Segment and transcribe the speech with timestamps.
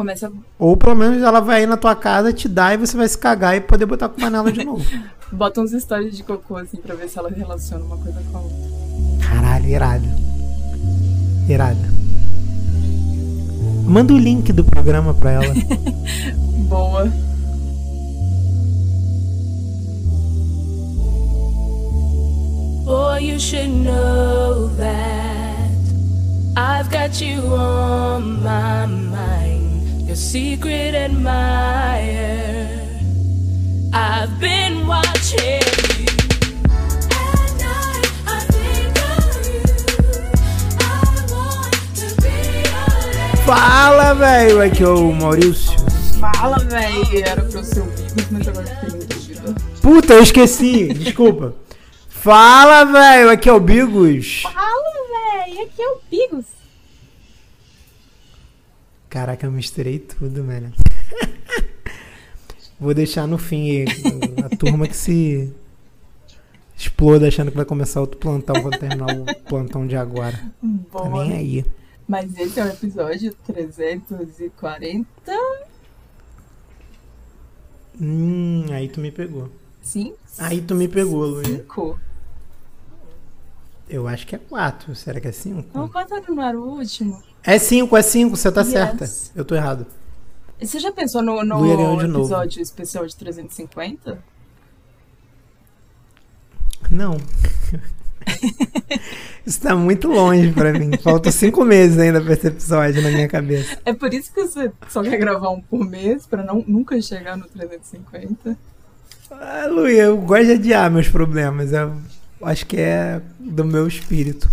[0.00, 0.32] Começa.
[0.58, 3.18] Ou pelo menos ela vai ir na tua casa, te dar e você vai se
[3.18, 4.82] cagar e poder botar com panela de novo.
[5.30, 8.40] Bota uns stories de cocô, assim, pra ver se ela relaciona uma coisa com a
[8.40, 8.56] outra.
[9.20, 10.08] Caralho, irado.
[11.46, 11.78] Irado.
[13.84, 15.54] Manda o link do programa pra ela.
[16.66, 17.12] Boa.
[22.86, 25.70] Boy, you should know that
[26.56, 29.59] I've got you on my mind,
[30.10, 32.66] your secret admirer.
[33.92, 35.60] I've been watching.
[43.46, 44.60] Fala, velho!
[44.60, 45.78] Aqui é o Maurício.
[46.18, 47.22] Fala, véi.
[47.22, 47.86] Era pro seu
[48.32, 49.54] mas agora fiquei.
[49.80, 50.92] Puta, eu esqueci.
[50.92, 51.54] Desculpa.
[52.08, 53.30] Fala, velho!
[53.30, 54.42] Aqui é o Bigos.
[54.42, 55.60] Fala, véi.
[55.60, 56.59] Aqui é o Pigos.
[59.10, 60.72] Caraca, eu misturei tudo, velho.
[62.78, 63.84] Vou deixar no fim
[64.44, 65.52] a turma que se
[66.76, 70.36] exploda achando que vai começar outro plantão quando terminar o plantão de agora.
[70.92, 71.24] Tá Boa.
[71.24, 71.64] nem aí.
[72.06, 75.06] Mas esse é o episódio 340.
[78.00, 79.50] Hum, aí tu me pegou.
[79.82, 80.14] Sim.
[80.38, 81.48] Aí tu me pegou, Luiz.
[81.48, 82.00] Cinco.
[83.88, 84.94] Eu acho que é quatro.
[84.94, 85.68] Será que é cinco?
[85.76, 87.20] Não, quanto não era o último?
[87.44, 88.70] É cinco, é cinco, você tá Yes.
[88.70, 89.10] certa.
[89.34, 89.86] Eu tô errado.
[90.60, 92.20] Você já pensou no, no Luia de novo.
[92.24, 94.18] episódio especial de 350?
[96.90, 97.16] Não.
[99.46, 100.90] Isso tá muito longe pra mim.
[101.02, 103.78] Faltam cinco meses ainda pra esse episódio na minha cabeça.
[103.84, 107.36] É por isso que você só quer gravar um por mês, pra não, nunca chegar
[107.36, 108.56] no 350?
[109.30, 111.72] Ah, Luiz, eu gosto de adiar meus problemas.
[111.72, 111.92] Eu
[112.42, 114.50] acho que é do meu espírito.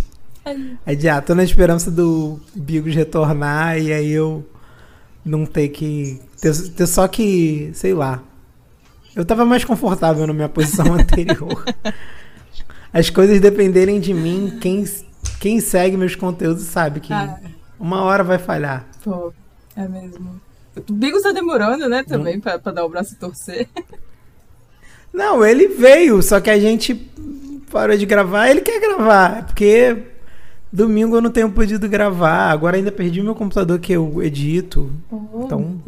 [0.86, 1.22] Adiar.
[1.24, 4.44] Tô na esperança do Bigos retornar e aí eu
[5.24, 6.20] não ter que.
[6.40, 7.70] Ter, ter só que.
[7.74, 8.22] Sei lá.
[9.16, 11.64] Eu tava mais confortável na minha posição anterior.
[12.92, 14.84] As coisas dependerem de mim, quem,
[15.40, 17.38] quem segue meus conteúdos sabe que Ah,
[17.78, 18.86] uma hora vai falhar.
[19.04, 19.32] pô,
[19.76, 20.40] é mesmo.
[20.88, 23.68] O Bigos tá demorando, né, também, pra, pra dar o braço e torcer.
[25.12, 26.94] Não, ele veio, só que a gente
[27.70, 29.96] parou de gravar, ele quer gravar, é porque
[30.72, 34.90] domingo eu não tenho podido gravar, agora ainda perdi meu computador que eu edito.
[35.10, 35.80] Oh, Então-.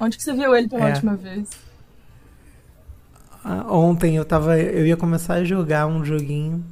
[0.00, 0.92] Onde que você viu ele pela É.
[0.92, 1.48] última vez?
[3.44, 6.64] Ah, Ontem eu tava, eu ia começar a jogar um joguinho.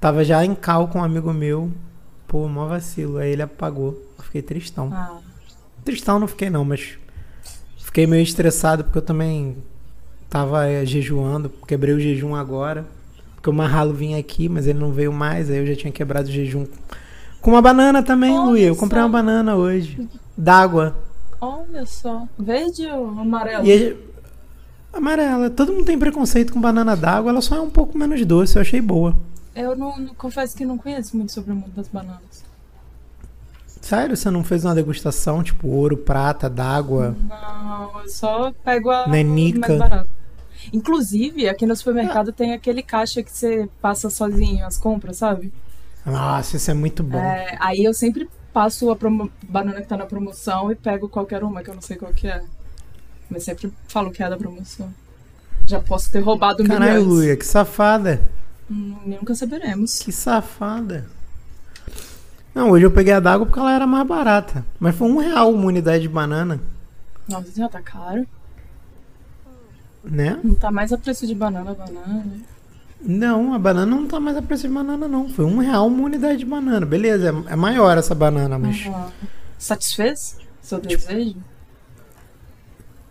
[0.00, 1.70] Tava já em cal com um amigo meu.
[2.26, 3.18] Pô, mó vacilo.
[3.18, 4.00] Aí ele apagou.
[4.18, 4.90] Eu fiquei tristão.
[4.92, 5.18] Ah,
[5.84, 6.96] Tristão não fiquei não, mas
[7.76, 9.56] fiquei meio estressado porque eu também
[10.30, 12.86] tava eh, jejuando, quebrei o jejum agora.
[13.42, 16.28] Porque o Marralo vinha aqui, mas ele não veio mais, aí eu já tinha quebrado
[16.28, 16.64] o jejum.
[17.40, 18.62] Com uma banana também, Olha Luí.
[18.62, 20.08] Eu comprei uma banana hoje.
[20.38, 20.96] D'água.
[21.40, 22.22] olha só.
[22.38, 23.66] Verde ou amarelo?
[23.66, 23.96] E
[24.92, 25.50] amarela.
[25.50, 28.62] Todo mundo tem preconceito com banana d'água, ela só é um pouco menos doce, eu
[28.62, 29.16] achei boa.
[29.56, 32.44] Eu não, não- confesso que não conheço muito sobre o mundo das bananas.
[33.80, 37.16] Sério, você não fez uma degustação, tipo ouro, prata, d'água?
[37.28, 40.21] Não, eu só pego a mais barata.
[40.72, 45.52] Inclusive, aqui no supermercado tem aquele caixa que você passa sozinho as compras, sabe?
[46.04, 47.18] Nossa, isso é muito bom.
[47.18, 48.98] É, aí eu sempre passo a
[49.48, 52.28] banana que tá na promoção e pego qualquer uma, que eu não sei qual que
[52.28, 52.42] é.
[53.30, 54.92] Mas sempre falo que é da promoção.
[55.64, 57.06] Já posso ter roubado Caralho, milhões.
[57.06, 58.20] Luia, que safada.
[58.70, 60.00] Hum, nunca saberemos.
[60.00, 61.06] Que safada.
[62.54, 64.64] Não, hoje eu peguei a d'água porque ela era mais barata.
[64.78, 66.60] Mas foi um real uma unidade de banana,
[67.28, 68.26] Nossa, já tá caro.
[70.04, 70.38] Né?
[70.42, 72.24] Não tá mais a preço de banana, banana.
[73.04, 75.28] Não, a banana não tá mais a preço de banana, não.
[75.28, 76.86] Foi um real uma unidade de banana.
[76.86, 78.86] Beleza, é, é maior essa banana, mas.
[78.86, 79.10] Aham.
[79.58, 81.36] Satisfez seu desejo?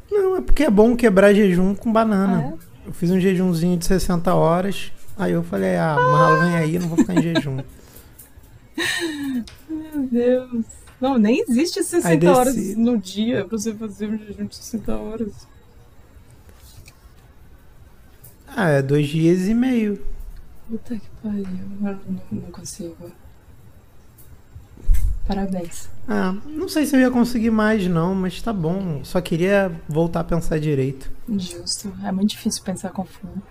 [0.10, 2.54] Não, é porque é bom quebrar jejum com banana.
[2.54, 4.92] Ah, Eu fiz um jejumzinho de 60 horas.
[5.18, 7.58] Aí eu falei, ah, Marlon vem aí, não vou ficar em jejum.
[9.70, 10.66] Meu Deus.
[11.00, 12.34] Não, nem existe 60 Aí desci.
[12.34, 15.48] horas no dia pra você fazer um jejum de 60 horas.
[18.56, 20.00] Ah, é dois dias e meio.
[20.70, 21.46] Puta que pariu.
[21.46, 22.00] Eu não,
[22.32, 23.12] não consigo.
[25.28, 25.90] Parabéns.
[26.08, 29.02] Ah, não sei se eu ia conseguir mais, não, mas tá bom.
[29.04, 31.10] Só queria voltar a pensar direito.
[31.30, 31.94] Justo.
[32.04, 33.42] É muito difícil pensar com fome.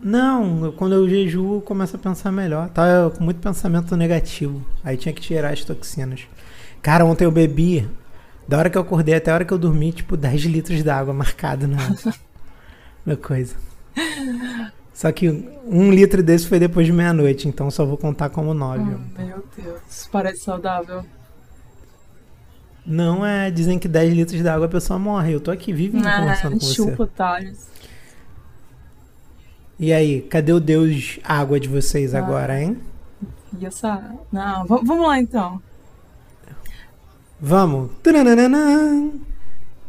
[0.00, 2.68] Não, quando eu jejuo, eu começo a pensar melhor.
[2.70, 4.64] Tava com muito pensamento negativo.
[4.84, 6.26] Aí tinha que tirar as toxinas.
[6.80, 7.88] Cara, ontem eu bebi,
[8.46, 11.12] da hora que eu acordei até a hora que eu dormi, tipo 10 litros d'água
[11.12, 11.78] marcado na,
[13.06, 13.54] na coisa.
[14.92, 15.28] Só que
[15.64, 18.96] um litro desse foi depois de meia-noite, então só vou contar como nove.
[19.16, 20.08] Ah, meu Deus.
[20.10, 21.04] Parece saudável.
[22.84, 23.50] Não é.
[23.50, 25.32] Dizem que 10 litros de água a pessoa morre.
[25.34, 27.02] Eu tô aqui vivinho Ah, conversando com chupa, você.
[27.02, 27.58] otários.
[29.78, 32.18] E aí, cadê o Deus água de vocês Ah.
[32.18, 32.78] agora, hein?
[33.58, 34.14] E essa.
[34.32, 35.60] Não, va- vamos lá então.
[37.40, 37.90] Vamos.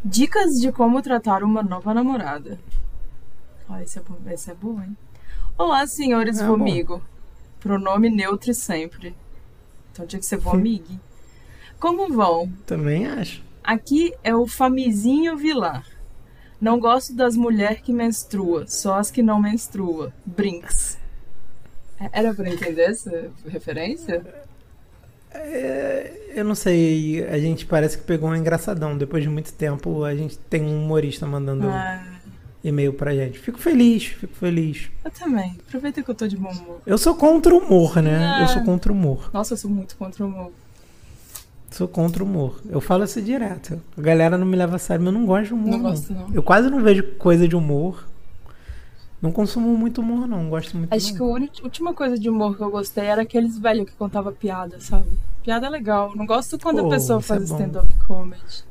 [0.04, 2.60] Dicas de como tratar uma nova namorada.
[3.70, 4.96] Ó, esse é bom, esse é bom, hein?
[5.58, 6.58] Olá, senhores É bom.
[6.58, 7.02] vomigo.
[7.60, 9.16] Pronome neutro sempre.
[9.92, 11.00] Então tinha que ser vomigue.
[11.80, 12.52] Como vão?
[12.66, 13.44] Também acho.
[13.64, 15.86] Aqui é o Famizinho Vilar.
[16.60, 20.12] Não gosto das mulheres que menstrua, só as que não menstrua.
[20.26, 20.98] Brinks.
[22.00, 24.24] É- Era pra entender essa referência?
[26.34, 28.98] Eu não sei, a gente parece que pegou um engraçadão.
[28.98, 32.04] Depois de muito tempo, a gente tem um humorista mandando Ah,
[32.70, 33.40] e-mail pra gente.
[33.40, 34.90] Fico feliz, fico feliz.
[35.04, 35.56] eu também.
[35.68, 36.82] Aproveita que eu tô de bom humor.
[36.86, 38.18] Eu sou contra o humor, né?
[38.26, 38.42] Ah.
[38.42, 39.30] Eu sou contra o humor.
[39.34, 40.52] Nossa, eu sou muito contra o humor.
[41.72, 42.60] Sou contra o humor.
[42.70, 43.82] Eu falo isso direto.
[43.98, 45.72] A galera não me leva a sério, mas eu não gosto de humor.
[45.72, 46.28] Não gosto, não.
[46.34, 48.06] Eu quase não vejo coisa de humor.
[49.22, 50.48] Não consumo muito humor, não.
[50.50, 51.28] Gosto muito Acho que não.
[51.28, 54.80] a uni- última coisa de humor que eu gostei era aqueles velhos que contavam piada,
[54.80, 55.10] sabe?
[55.44, 56.16] Piada é legal.
[56.16, 57.56] Não gosto quando Pô, a pessoa é faz bom.
[57.58, 58.64] stand-up comedy.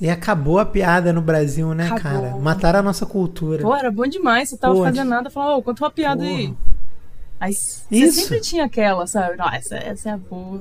[0.00, 2.22] E acabou a piada no Brasil, né, Acabou.
[2.22, 2.36] cara?
[2.36, 3.62] Mataram a nossa cultura.
[3.62, 4.48] Pô, era bom demais.
[4.48, 6.48] Você tava Pô, fazendo nada, falava, ô, conta uma piada aí.
[6.48, 6.70] Porra.
[7.38, 8.20] Aí você Isso.
[8.20, 9.36] sempre tinha aquela, sabe?
[9.36, 10.60] Não, essa, é a boa.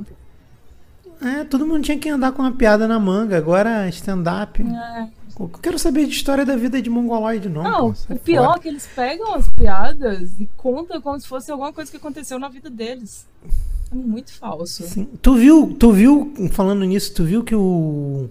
[1.22, 3.38] É, todo mundo tinha que andar com uma piada na manga.
[3.38, 4.62] Agora, stand-up.
[4.62, 5.08] É.
[5.38, 7.64] Eu quero saber de história da vida de mongoloide, não.
[7.64, 8.60] Não, pô, sai o pior fora.
[8.60, 12.38] é que eles pegam as piadas e contam como se fosse alguma coisa que aconteceu
[12.40, 13.26] na vida deles.
[13.92, 14.84] É muito falso.
[14.84, 15.08] Sim.
[15.22, 18.30] Tu viu, tu viu, falando nisso, tu viu que o,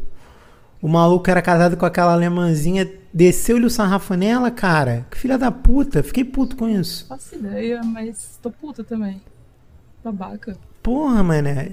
[0.80, 5.06] o maluco era casado com aquela alemãzinha, desceu-lhe o sarrafo nela, cara?
[5.10, 7.06] Que filha da puta, fiquei puto com isso.
[7.08, 9.20] Faço ideia, mas tô puta também.
[10.04, 10.56] Babaca.
[10.82, 11.72] Porra, mané.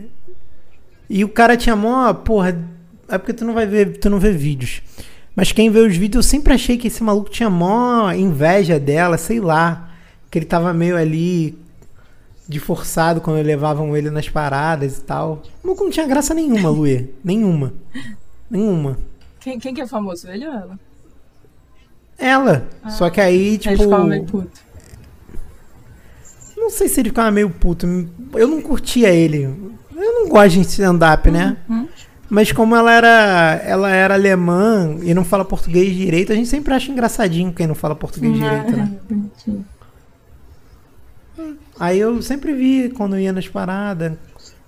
[1.08, 2.58] E o cara tinha mó, porra,
[3.08, 4.82] é porque tu não vai ver, tu não vê vídeos.
[5.36, 9.18] Mas quem vê os vídeos, eu sempre achei que esse maluco tinha mó inveja dela,
[9.18, 9.92] sei lá.
[10.32, 11.60] Que ele tava meio ali
[12.48, 15.44] de forçado quando levavam ele nas paradas e tal.
[15.64, 17.10] O maluco não tinha graça nenhuma, Luê.
[17.24, 17.74] Nenhuma.
[18.50, 18.98] Nenhuma.
[19.40, 20.28] Quem, quem que é famoso?
[20.30, 20.80] Ele ou ela?
[22.18, 22.68] Ela.
[22.90, 23.74] Só que aí, tipo.
[23.74, 24.66] ele ficava meio puto.
[26.58, 27.86] Não sei se ele ficava meio puto.
[28.34, 29.44] Eu não curtia ele.
[29.44, 31.58] Eu não gosto de stand-up, né?
[31.70, 31.88] Uhum.
[32.30, 36.74] Mas como ela era, ela era alemã e não fala português direito, a gente sempre
[36.74, 38.92] acha engraçadinho quem não fala português direito, né?
[41.38, 41.52] Ah.
[41.78, 44.14] Aí eu sempre vi quando ia nas paradas.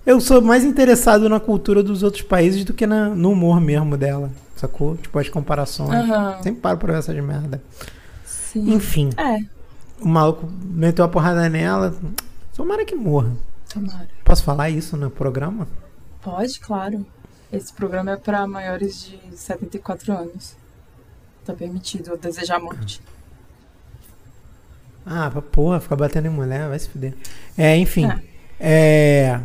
[0.06, 3.96] Eu sou mais interessado na cultura dos outros países do que na- no humor mesmo
[3.96, 4.96] dela, sacou?
[4.96, 5.90] Tipo, as comparações.
[6.10, 6.42] Aham.
[6.42, 7.62] Sempre paro pra ver essa de merda.
[8.24, 8.72] Sim.
[8.72, 9.40] Enfim, É,
[10.00, 11.94] o maluco meteu a porrada nela.
[12.56, 13.32] Tomara que morra.
[13.72, 14.08] tomara.
[14.24, 15.68] Posso falar isso no programa?
[16.22, 17.06] Pode, claro.
[17.52, 20.56] Esse programa é pra maiores de 74 anos.
[21.44, 23.00] Tá permitido eu desejar a morte.
[25.04, 27.14] Ah, pra porra, ficar batendo em mulher, vai se fuder.
[27.56, 28.06] É, enfim.
[28.06, 28.20] É.
[28.60, 29.40] É.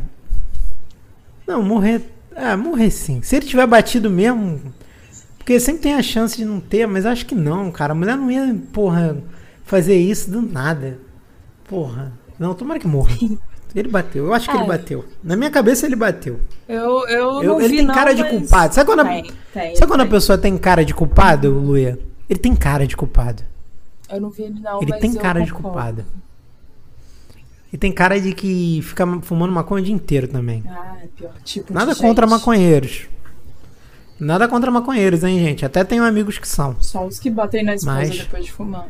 [1.47, 2.01] Não, morrer.
[2.35, 3.21] Ah, morrer sim.
[3.21, 4.61] Se ele tiver batido mesmo.
[5.37, 7.91] Porque sempre tem a chance de não ter, mas acho que não, cara.
[7.91, 9.17] A mulher não ia, porra,
[9.65, 10.97] fazer isso do nada.
[11.67, 12.13] Porra.
[12.39, 13.11] Não, tomara que morra.
[13.75, 14.25] Ele bateu.
[14.27, 14.59] Eu acho que É.
[14.59, 15.03] ele bateu.
[15.23, 16.39] Na minha cabeça ele bateu.
[16.69, 18.75] Eu, eu, Eu- ele tem não, cara de culpado.
[18.75, 19.05] Sabe quando a-
[19.51, 21.97] Tem, Sabe quando a pessoa tem cara de culpado, Luia?
[22.29, 23.41] Ele tem cara de culpado.
[24.11, 24.79] Eu não vi ele, não.
[24.79, 26.05] Ele tem cara de culpado.
[27.73, 30.63] E tem cara de que fica fumando maconha o dia inteiro também.
[30.69, 31.33] Ah, é pior.
[31.43, 32.37] Tipo Nada contra gente.
[32.37, 33.07] maconheiros.
[34.19, 35.65] Nada contra maconheiros, hein, gente?
[35.65, 36.75] Até tenho amigos que são.
[36.79, 38.87] Só os que batem na esposa Mas- depois de fumar.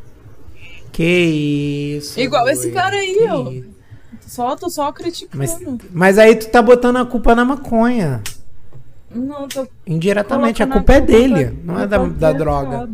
[0.91, 2.19] Que isso.
[2.19, 3.73] Igual esse cara aí, que ó.
[4.27, 5.37] Só, tô só criticando.
[5.37, 5.57] Mas,
[5.91, 8.21] mas aí tu tá botando a culpa na maconha.
[9.09, 10.61] Não, tô Indiretamente.
[10.61, 12.89] A culpa é culpa dele, não é da, da droga.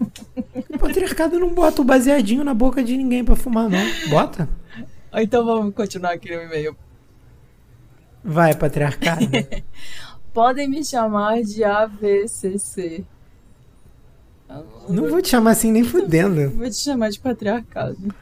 [0.70, 3.78] O patriarcado não bota o baseadinho na boca de ninguém pra fumar, não.
[4.10, 4.48] Bota?
[5.14, 6.76] Então vamos continuar aqui no e-mail.
[8.22, 9.26] Vai, patriarcado.
[10.32, 13.04] Podem me chamar de AVCC.
[14.88, 16.50] não vou te chamar assim nem fudendo.
[16.50, 18.14] Vou te chamar de patriarcado.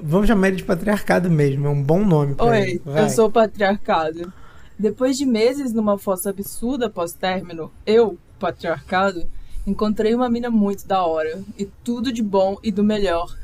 [0.00, 1.66] Vamos chamar ele de patriarcado mesmo.
[1.66, 2.82] É um bom nome pra Oi, ele.
[2.84, 3.04] Vai.
[3.04, 4.32] eu sou patriarcado.
[4.78, 9.28] Depois de meses numa fossa absurda pós-término, eu, patriarcado,
[9.66, 11.42] encontrei uma mina muito da hora.
[11.58, 13.36] E tudo de bom e do melhor.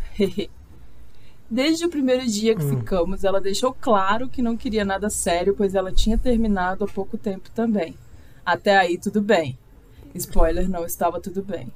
[1.50, 2.78] Desde o primeiro dia que Hum.
[2.78, 7.16] ficamos, ela deixou claro que não queria nada sério, pois ela tinha terminado há pouco
[7.16, 7.94] tempo também.
[8.44, 9.58] Até aí, tudo bem.
[10.14, 11.72] Spoiler, não estava tudo bem.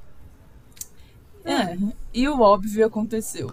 [1.45, 1.77] É,
[2.13, 3.51] e o óbvio aconteceu.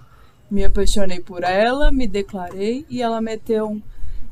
[0.50, 3.82] Me apaixonei por ela, me declarei e ela meteu um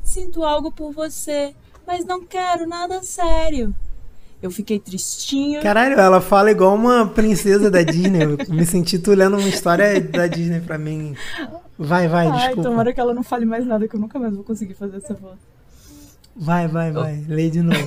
[0.03, 1.53] Sinto algo por você,
[1.85, 3.75] mas não quero nada sério.
[4.41, 5.61] Eu fiquei tristinho.
[5.61, 8.23] Caralho, ela fala igual uma princesa da Disney.
[8.23, 11.13] Eu me senti tu lendo uma história da Disney pra mim.
[11.77, 12.69] Vai, vai, Ai, desculpa.
[12.69, 15.13] tomara que ela não fale mais nada, que eu nunca mais vou conseguir fazer essa
[15.13, 15.37] voz.
[16.35, 17.25] Vai, vai, vai.
[17.27, 17.79] Lê de novo.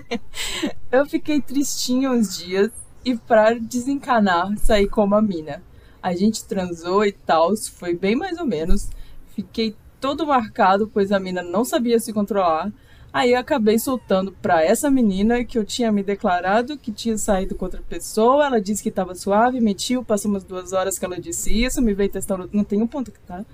[0.92, 2.70] eu fiquei tristinho uns dias
[3.02, 5.62] e pra desencanar, saí com uma mina.
[6.02, 8.90] A gente transou e tal, foi bem mais ou menos.
[9.34, 12.70] Fiquei todo marcado, pois a mina não sabia se controlar.
[13.12, 17.64] Aí acabei soltando pra essa menina que eu tinha me declarado que tinha saído com
[17.64, 18.46] outra pessoa.
[18.46, 20.04] Ela disse que tava suave, mentiu.
[20.04, 21.82] Passou umas duas horas que ela disse isso.
[21.82, 22.48] Me veio testando.
[22.52, 23.44] Não tem um ponto que tá.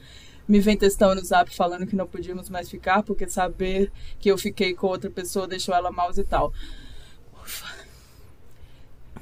[0.47, 4.39] Me vem testando no zap falando que não podíamos mais ficar, porque saber que eu
[4.39, 6.53] fiquei com outra pessoa deixou ela mal e tal.
[7.43, 7.67] Ufa.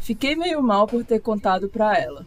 [0.00, 2.26] Fiquei meio mal por ter contado pra ela.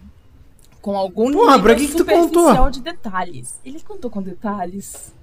[0.81, 2.69] Com algum Porra, pra nível que que tu contou?
[2.71, 3.59] de detalhes.
[3.63, 5.13] Ele contou com detalhes?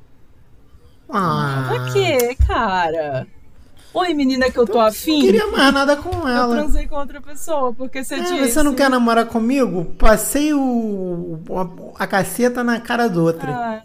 [1.16, 3.26] Ah, Pra quê, cara?
[3.92, 5.20] Oi, menina que eu tô não afim.
[5.20, 6.56] queria mais nada com Eu ela.
[6.56, 8.50] transei com outra pessoa, porque você É, disse.
[8.52, 9.84] você não quer namorar comigo?
[9.96, 11.38] Passei o,
[11.96, 13.48] a, a caceta na cara do outro.
[13.48, 13.82] Ah,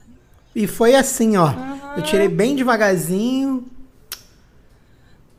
[0.55, 1.45] E foi assim, ó.
[1.49, 1.79] Aham.
[1.97, 3.65] Eu tirei bem devagarzinho.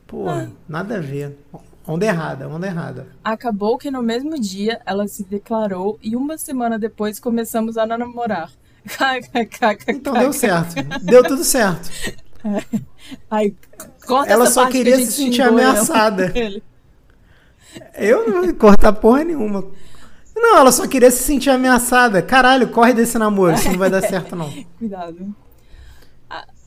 [0.06, 0.47] Pô, Ah.
[0.68, 1.37] nada a ver.
[1.87, 3.06] Onda errada, onda errada.
[3.25, 8.50] acabou que no mesmo dia ela se declarou e uma semana depois começamos a namorar.
[9.88, 10.75] Então deu certo.
[11.02, 11.90] Deu tudo certo.
[13.30, 13.54] Ai,
[14.26, 16.32] Ela só que queria a se sentir ameaçada.
[17.94, 19.64] Eu não ia cortar porra nenhuma.
[20.34, 22.22] Não, ela só queria se sentir ameaçada.
[22.22, 24.50] Caralho, corre desse namoro, isso não vai dar certo, não.
[24.78, 25.34] Cuidado.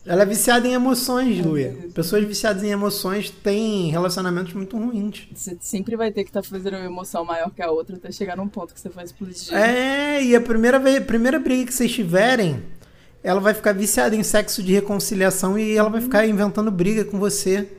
[0.05, 1.77] Ela é viciada em emoções, Luia.
[1.93, 5.29] Pessoas viciadas em emoções têm relacionamentos muito ruins.
[5.33, 8.35] Você sempre vai ter que estar fazendo uma emoção maior que a outra até chegar
[8.35, 9.53] num ponto que você vai explodir.
[9.53, 12.61] É, e a primeira, vez, primeira briga que vocês tiverem,
[13.23, 17.17] ela vai ficar viciada em sexo de reconciliação e ela vai ficar inventando briga com
[17.17, 17.71] você.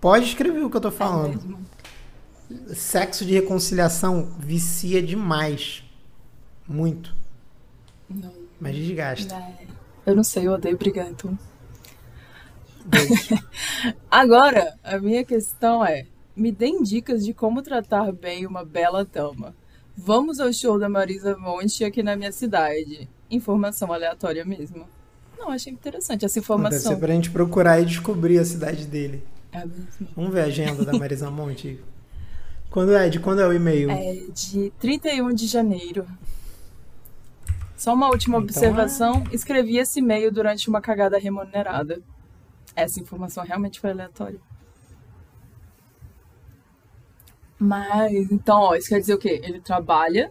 [0.00, 1.34] Pode escrever o que eu tô É falando.
[1.36, 1.60] mesmo.
[2.74, 5.84] Sexo de reconciliação vicia demais.
[6.66, 7.14] Muito.
[8.08, 9.34] Não, Mas desgasta.
[9.34, 9.79] é.
[10.06, 11.38] Eu não sei, eu odeio brigar, então.
[14.10, 19.54] Agora, a minha questão é: me deem dicas de como tratar bem uma bela dama.
[19.96, 23.08] Vamos ao show da Marisa Monte aqui na minha cidade.
[23.30, 24.86] Informação aleatória mesmo.
[25.38, 26.98] Não, achei interessante essa Deve ser informação.
[26.98, 29.22] pra gente procurar e descobrir a cidade dele.
[29.52, 30.08] É mesmo.
[30.16, 31.78] Vamos ver a agenda da Marisa Monte.
[32.70, 33.08] Quando é?
[33.08, 33.90] De quando é o e-mail?
[33.90, 36.06] É de 31 de janeiro.
[37.80, 42.02] Só uma última Então, observação: escrevi esse e-mail durante uma cagada remunerada.
[42.76, 44.38] Essa informação realmente foi aleatória.
[47.58, 49.40] Mas, então, ó, isso quer dizer o quê?
[49.42, 50.30] Ele trabalha,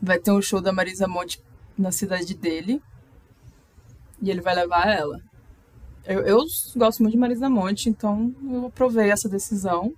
[0.00, 1.42] vai ter um show da Marisa Monte
[1.76, 2.80] na cidade dele,
[4.22, 5.20] e ele vai levar ela.
[6.06, 6.44] Eu, eu
[6.76, 9.92] gosto muito de Marisa Monte, então eu aprovei essa decisão.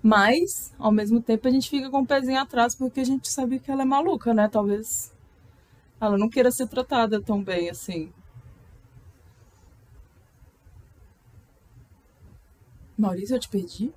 [0.00, 3.58] Mas, ao mesmo tempo, a gente fica com o pezinho atrás porque a gente sabe
[3.58, 4.48] que ela é maluca, né?
[4.48, 5.17] Talvez
[6.00, 8.10] ela não queira ser tratada tão bem assim.
[12.96, 13.92] Maurício, eu te perdi?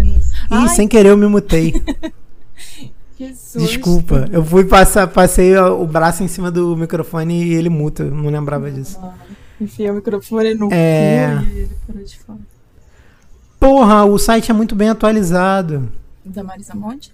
[0.00, 0.20] Ih,
[0.50, 1.72] Ai, sem querer eu me mutei.
[3.16, 3.58] que susto.
[3.66, 4.28] Desculpa.
[4.30, 8.04] Eu fui passar, passei o braço em cima do microfone e ele muta.
[8.04, 8.98] Eu não lembrava disso.
[9.02, 9.14] Ah,
[9.60, 11.36] Enfiei o microfone no É.
[11.38, 12.38] cu e ele parou de falar.
[13.58, 15.90] Porra, o site é muito bem atualizado.
[16.24, 17.12] Da Marisa Monte?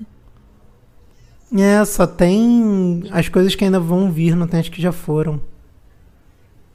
[1.57, 5.41] É, só tem as coisas que ainda vão vir, não tem as que já foram.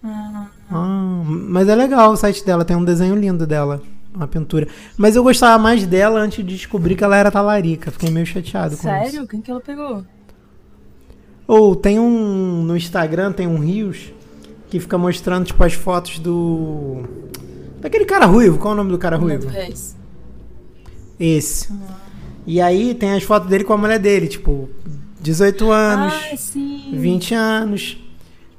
[0.04, 3.82] Ah, Ah, mas é legal o site dela, tem um desenho lindo dela,
[4.14, 4.68] uma pintura.
[4.98, 7.92] Mas eu gostava mais dela antes de descobrir que ela era talarica.
[7.92, 9.12] Fiquei meio chateado com isso.
[9.12, 9.28] sério?
[9.28, 10.04] Quem que ela pegou?
[11.48, 14.12] Ou tem um no Instagram, tem um Rios
[14.70, 17.04] que fica mostrando tipo as fotos do
[17.80, 18.58] daquele cara ruivo.
[18.58, 19.46] Qual é o nome do cara ruivo?
[19.46, 19.96] Nando Reis.
[22.46, 24.70] E aí tem as fotos dele com a mulher dele, tipo
[25.20, 26.92] 18 anos, Ah, sim.
[26.94, 27.98] 20 anos.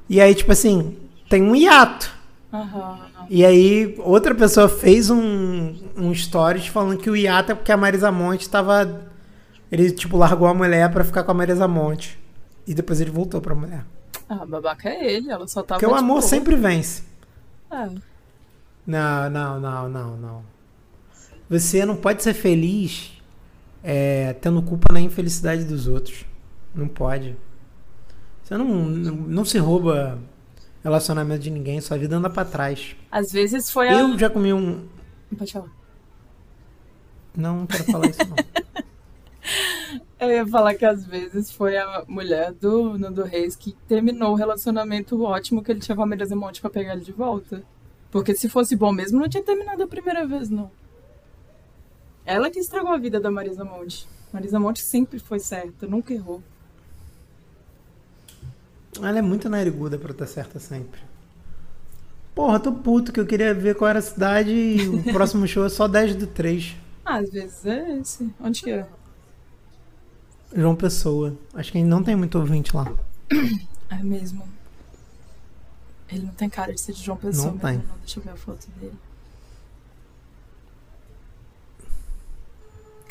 [0.08, 0.96] E aí tipo assim,
[1.28, 2.12] tem um hiato.
[2.52, 2.98] Aham.
[3.28, 7.76] E aí outra pessoa fez um, um stories falando que o hiato é porque a
[7.76, 9.02] Marisa Monte tava
[9.70, 12.18] ele tipo largou a mulher pra ficar com a Marisa Monte.
[12.66, 13.84] E depois ele voltou pra mulher.
[14.28, 15.78] Ah, babaca é ele, ela só tava.
[15.80, 17.02] Porque o amor sempre vence.
[17.70, 17.88] É.
[18.86, 20.42] Não, não, não, não, não.
[21.48, 23.12] Você não pode ser feliz
[23.88, 26.26] é, tendo culpa na infelicidade dos outros.
[26.74, 27.36] Não pode.
[28.42, 30.18] Você não, não, não se rouba
[30.82, 32.96] relacionamento de ninguém, sua vida anda pra trás.
[33.10, 33.92] Às vezes foi a.
[33.92, 34.88] Eu já comi um.
[35.38, 35.70] Pode falar.
[37.36, 38.36] Não, não quero falar isso não.
[40.18, 44.34] Eu ia falar que às vezes foi a mulher do Nando Reis que terminou o
[44.34, 47.62] relacionamento ótimo que ele tinha com a Marisa Monte pra pegar ele de volta.
[48.10, 50.70] Porque se fosse bom mesmo, não tinha terminado a primeira vez, não.
[52.26, 54.06] Ela que estragou a vida da Marisa Monte.
[54.32, 56.42] Marisa Monte sempre foi certa, nunca errou.
[58.98, 61.00] Ela é muito nariguda pra estar certa sempre.
[62.34, 65.64] Porra, tô puto que eu queria ver qual era a cidade e o próximo show
[65.64, 66.76] é só 10 do 3.
[67.04, 68.28] Ah, às vezes é esse.
[68.40, 68.86] Onde que é?
[70.54, 71.36] João Pessoa.
[71.54, 72.92] Acho que não tem muito ouvinte lá.
[73.88, 74.42] É mesmo.
[76.10, 77.52] Ele não tem cara de ser de João Pessoa.
[77.52, 77.76] Não tem.
[77.76, 77.98] Não.
[77.98, 78.92] Deixa eu ver a foto dele.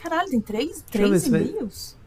[0.06, 1.98] Caralho, tem três, três e-mails?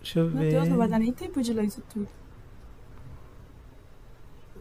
[0.00, 0.50] Deixa eu Meu ver.
[0.52, 2.08] Deus, não vai dar nem tempo de ler isso tudo.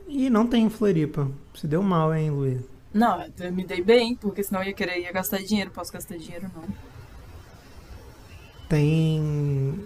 [0.09, 1.31] Ih, não tem em Floripa.
[1.55, 2.61] Se deu mal, hein, Luiz?
[2.93, 5.71] Não, eu me dei bem, porque senão eu ia querer ia gastar dinheiro.
[5.71, 6.63] Posso gastar dinheiro, não.
[8.67, 9.79] Tem.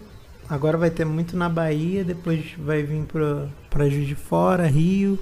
[0.50, 5.20] Agora vai ter muito na Bahia, depois vai vir pra, pra Juiz de Fora, Rio.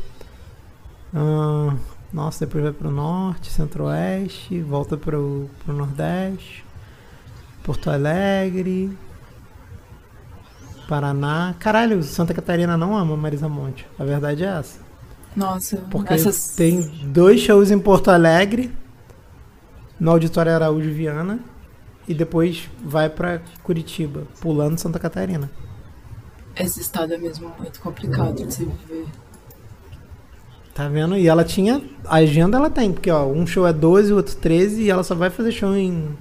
[1.14, 1.76] Ah,
[2.14, 6.64] nossa, depois vai pro Norte, Centro-Oeste, volta pro, pro Nordeste,
[7.64, 8.98] Porto Alegre,
[10.88, 11.56] Paraná.
[11.60, 13.86] Caralho, Santa Catarina não ama Marisa Monte.
[13.98, 14.80] A verdade é essa.
[15.36, 16.56] Nossa, Porque essas...
[16.56, 18.72] tem dois shows em Porto Alegre,
[20.00, 21.40] no Auditório Araújo Viana,
[22.08, 25.50] e depois vai pra Curitiba, pulando Santa Catarina.
[26.56, 29.06] Esse estado é mesmo muito complicado de se viver.
[30.74, 31.16] Tá vendo?
[31.16, 31.82] E ela tinha.
[32.06, 35.04] A agenda ela tem, porque ó, um show é 12, o outro 13, e ela
[35.04, 36.18] só vai fazer show em,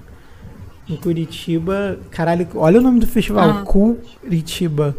[0.89, 1.99] em Curitiba.
[2.09, 3.63] Caralho, olha o nome do festival: Ah.
[3.63, 4.95] Curitiba.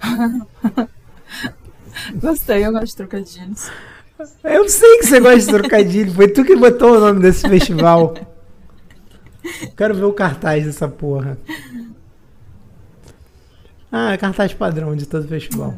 [2.14, 3.70] Gostei, eu gosto de trocadilhos.
[4.44, 8.14] Eu sei que você gosta de trocadilho, foi tu que botou o nome desse festival.
[9.76, 11.38] Quero ver o cartaz dessa porra.
[13.90, 15.74] Ah, é cartaz padrão de todo festival.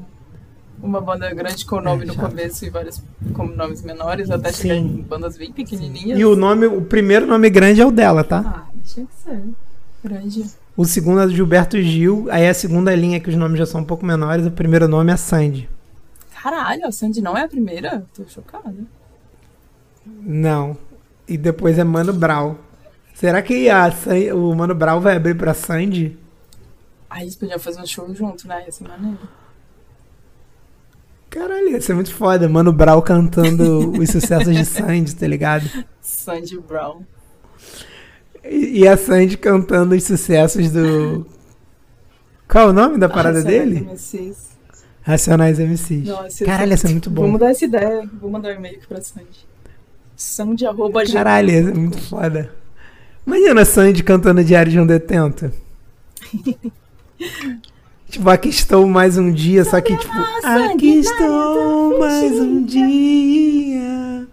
[0.82, 3.00] Uma banda grande com nome É, no começo e vários
[3.32, 6.18] com nomes menores, até chegar em bandas bem pequenininhas.
[6.18, 8.42] E o nome, o primeiro nome grande é o dela, tá?
[8.44, 9.42] Ah, tinha que ser.
[10.02, 10.44] Grande.
[10.76, 13.82] O segundo é do Gilberto Gil, aí a segunda linha, que os nomes já são
[13.82, 15.68] um pouco menores, o primeiro nome é Sandy.
[16.42, 18.04] Caralho, a Sandy não é a primeira?
[18.14, 18.74] Tô chocada.
[20.04, 20.76] Não.
[21.28, 22.56] E depois é Mano Brown.
[23.14, 23.92] Será que a
[24.34, 26.18] o Mano Brown vai abrir pra Sandy?
[27.08, 28.64] Aí eles podiam fazer um show junto, né?
[28.64, 29.18] Ia ser maneiro.
[31.30, 32.48] Caralho, ia ser muito foda.
[32.48, 35.64] Mano Brown cantando os sucessos de Sandy, tá ligado?
[36.00, 37.02] Sandy Brown.
[38.44, 41.26] E, a Sandy cantando os sucessos do.
[42.48, 43.88] Qual é o nome da parada Racionais dele?
[43.90, 44.52] MCs.
[45.02, 46.08] Racionais MCs.
[46.08, 47.30] Nossa, Caralho, ia ser muito Vou bom.
[47.32, 48.08] mudar essa ideia.
[48.20, 49.46] Vou mandar um e-mail aqui pra Sandy.
[50.16, 51.04] Sandy arroba.
[51.04, 52.52] Caralho, ia ser muito foda.
[53.26, 55.52] Imagina a Sandy cantando Diário de um Detento.
[58.08, 64.26] tipo, aqui estou mais um dia, só que tipo, Sandy, aqui estou mais um dia.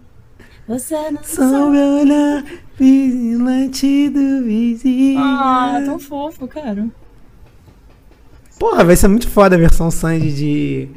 [0.66, 0.94] Você
[1.38, 2.44] não o olhar
[2.80, 5.20] vigilante do vizinho.
[5.20, 6.88] Ah, tão fofo, cara.
[8.58, 10.88] Porra, vai ser muito foda a versão Sandy de.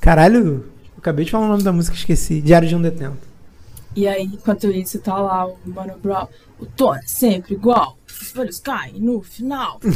[0.00, 0.64] Caralho,
[0.96, 2.40] acabei de falar o nome da música, esqueci.
[2.40, 3.28] Diário de um Detento.
[3.94, 6.28] E aí, enquanto isso, tá lá o Mano Brown.
[6.58, 7.98] O tom é sempre igual.
[8.06, 9.80] Os folhos caem no final.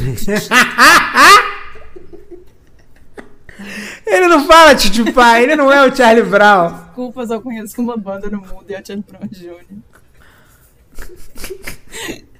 [4.05, 6.71] Ele não fala tchutchupá, ele não é o Charlie Brown.
[6.71, 9.63] Desculpas, eu conheço uma banda no mundo e a Charlie Brown Jr.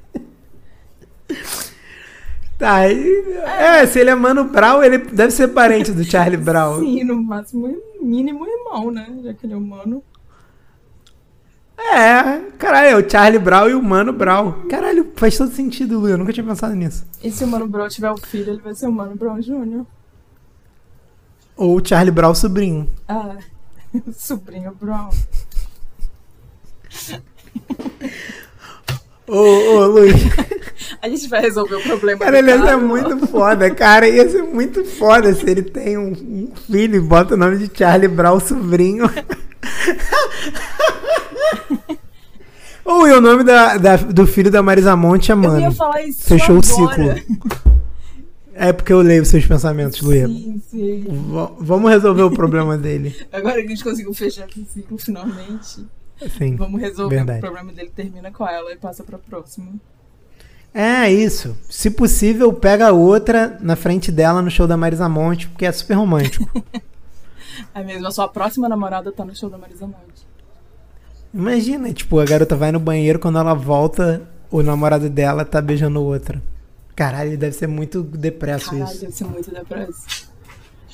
[2.58, 3.28] Tá, e-
[3.60, 6.80] é, se ele é Mano Brown, ele deve ser parente do Charlie Brown.
[6.80, 9.08] Sim, no máximo, mínimo irmão, né?
[9.24, 10.02] Já que ele é humano.
[11.78, 14.68] É, caralho, é o Charlie Brown e o Mano Brown.
[14.70, 17.06] Caralho, faz todo sentido, Lu, eu nunca tinha pensado nisso.
[17.22, 19.84] E se o Mano Brown tiver um filho, ele vai ser o Mano Brown Jr.
[21.58, 22.89] Ou o Charlie Brown sobrinho.
[23.08, 23.36] Ah,
[24.16, 25.10] sobrinho Brown.
[29.36, 30.13] Ô, ô, Luiz.
[31.02, 34.08] A gente vai resolver o problema Cara, ele ia ser muito foda, cara.
[34.08, 37.69] Ia ser muito foda se ele tem um, um filho e bota o nome de
[37.78, 39.06] Charlie Brown sobrinho.
[42.86, 45.72] Ou e o nome da, da- do filho da Marisa Monte é Eu ia Mano.
[45.72, 46.60] falar isso Fechou o
[46.91, 47.15] agora.
[47.15, 47.52] ciclo.
[48.56, 50.28] É porque eu leio seus pensamentos, Luia.
[50.28, 51.06] Sim, sim.
[51.08, 53.15] V- vamos resolver o problema dele.
[53.32, 55.86] Agora que a gente conseguiu fechar esse ciclo finalmente,
[56.29, 56.55] Sim.
[56.55, 57.39] vamos resolver Verdade.
[57.39, 57.91] o problema dele.
[57.95, 59.73] Termina com ela e passa pra próxima.
[60.73, 61.55] É isso.
[61.69, 65.95] Se possível, pega outra na frente dela no show da Marisa Monte, porque é super
[65.95, 66.49] romântico.
[67.75, 70.25] É mesmo, a sua próxima namorada tá no show da Marisa Monte.
[71.31, 76.01] Imagina, tipo, a garota vai no banheiro, quando ela volta, o namorado dela tá beijando
[76.01, 76.41] outra.
[76.95, 79.01] Caralho, deve ser muito depresso Caralho, isso.
[79.01, 80.27] deve ser muito depresso.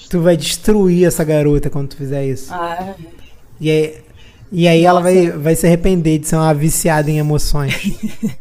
[0.09, 2.53] Tu vai destruir essa garota quando tu fizer isso.
[2.53, 2.95] Ah, é.
[3.59, 4.01] E aí,
[4.51, 7.73] e aí ela vai, vai se arrepender de ser uma viciada em emoções.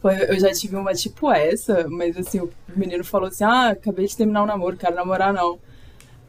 [0.00, 4.06] Pô, eu já tive uma tipo essa, mas assim, o menino falou assim: ah, acabei
[4.06, 5.58] de terminar o namoro, quero namorar não.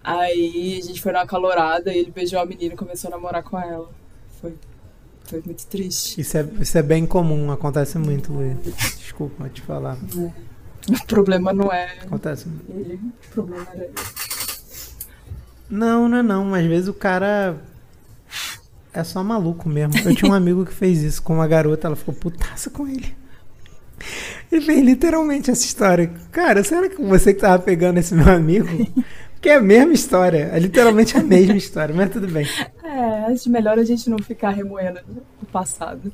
[0.03, 3.43] Aí a gente foi numa calorada e ele beijou a menina e começou a namorar
[3.43, 3.89] com ela.
[4.39, 4.53] Foi,
[5.25, 6.21] foi muito triste.
[6.21, 8.57] Isso é, isso é bem comum, acontece muito, Luiz.
[8.97, 9.97] Desculpa te falar.
[10.88, 13.93] O problema não é Acontece ele, o problema era ele.
[15.67, 16.53] Não, não é não.
[16.53, 17.59] Às vezes o cara
[18.95, 19.93] é só maluco mesmo.
[20.03, 23.13] Eu tinha um amigo que fez isso com uma garota, ela ficou putaça com ele.
[24.51, 26.12] Ele fez literalmente essa história.
[26.31, 28.67] Cara, será que você que tava pegando esse meu amigo?
[29.34, 30.49] Porque é a mesma história.
[30.53, 32.47] É literalmente a mesma história, mas tudo bem.
[32.84, 34.99] É, acho melhor a gente não ficar remoendo
[35.41, 36.12] o passado.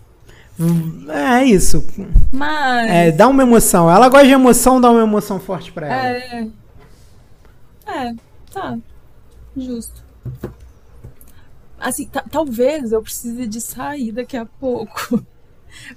[1.09, 1.85] É isso.
[2.31, 2.89] Mas.
[2.89, 3.89] É, dá uma emoção.
[3.89, 6.07] Ela gosta de emoção, dá uma emoção forte pra ela.
[6.07, 6.47] É.
[7.87, 8.13] É,
[8.53, 8.77] tá.
[9.55, 10.03] Justo.
[11.81, 15.21] Assim, ta- talvez eu precise de sair daqui a pouco.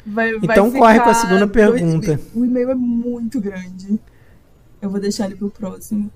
[0.07, 2.20] Vai, vai Então corre com a segunda dois- pergunta.
[2.33, 3.99] O e-mail é muito grande.
[4.81, 6.09] Eu vou deixar ele pro próximo.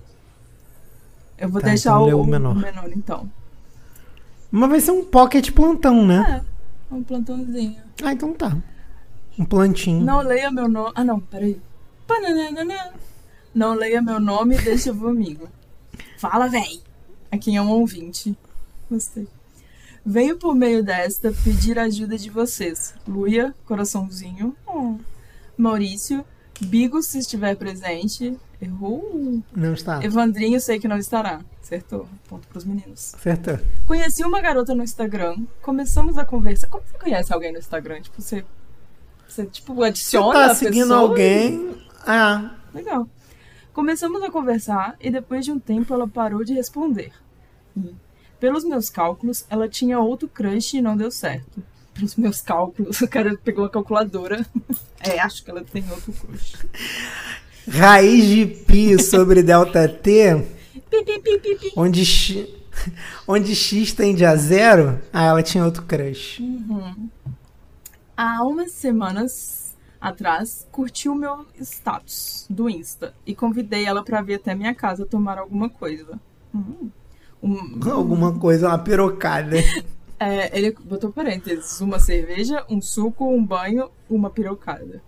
[1.37, 2.55] Eu vou Tá, deixar então o, o o menor.
[2.55, 3.29] menor, então.
[4.49, 6.41] Mas vai ser um pocket plantão, né?
[6.89, 7.75] É, um plantãozinho.
[8.01, 8.57] Ah, então tá.
[9.37, 10.03] Um plantinho.
[10.05, 10.93] Não leia meu nome.
[10.95, 11.61] Ah, não, peraí.
[12.07, 12.93] Pananana.
[13.53, 15.49] Não leia meu nome e deixa comigo.
[16.17, 16.79] Fala, véi.
[17.29, 18.37] Aqui é um ouvinte.
[18.89, 19.27] Gostei.
[20.05, 22.93] Venho por meio desta pedir a ajuda de vocês.
[23.07, 24.55] Luia, coraçãozinho.
[24.65, 24.95] Oh.
[25.57, 26.23] Maurício,
[26.61, 28.37] Bigo, se estiver presente.
[28.61, 29.41] Errou.
[29.55, 30.03] Não está.
[30.03, 31.41] Evandrinho, sei que não estará.
[31.61, 32.07] Acertou.
[32.27, 33.15] Ponto pros meninos.
[33.15, 33.57] Acertou.
[33.87, 35.37] Conheci uma garota no Instagram.
[35.61, 36.67] Começamos a conversar.
[36.67, 38.01] Como você conhece alguém no Instagram?
[38.01, 38.43] Tipo, você.
[39.27, 41.77] Você, tipo, Você adiciona tá a seguindo alguém.
[42.05, 43.07] Ah, Legal.
[43.73, 47.13] Começamos a conversar e depois de um tempo ela parou de responder.
[47.77, 47.95] E,
[48.39, 51.63] pelos meus cálculos, ela tinha outro crush e não deu certo.
[51.93, 54.45] Pelos meus cálculos, o cara pegou a calculadora.
[55.01, 56.57] É, acho que ela tem outro crush.
[57.65, 60.45] raiz de pi sobre delta T,
[61.73, 62.49] onde x,
[63.25, 65.01] onde x tende a zero.
[65.13, 66.43] Ah, ela tinha outro crush.
[68.17, 74.53] Há umas semanas atrás, curtiu meu status do Insta e convidei ela pra vir até
[74.53, 76.19] minha casa tomar alguma coisa.
[76.53, 76.89] Hum.
[77.41, 79.57] Um- Alguma coisa, uma pirocada.
[80.21, 85.01] É, ele botou parênteses: uma cerveja, um suco, um banho, uma pirocada.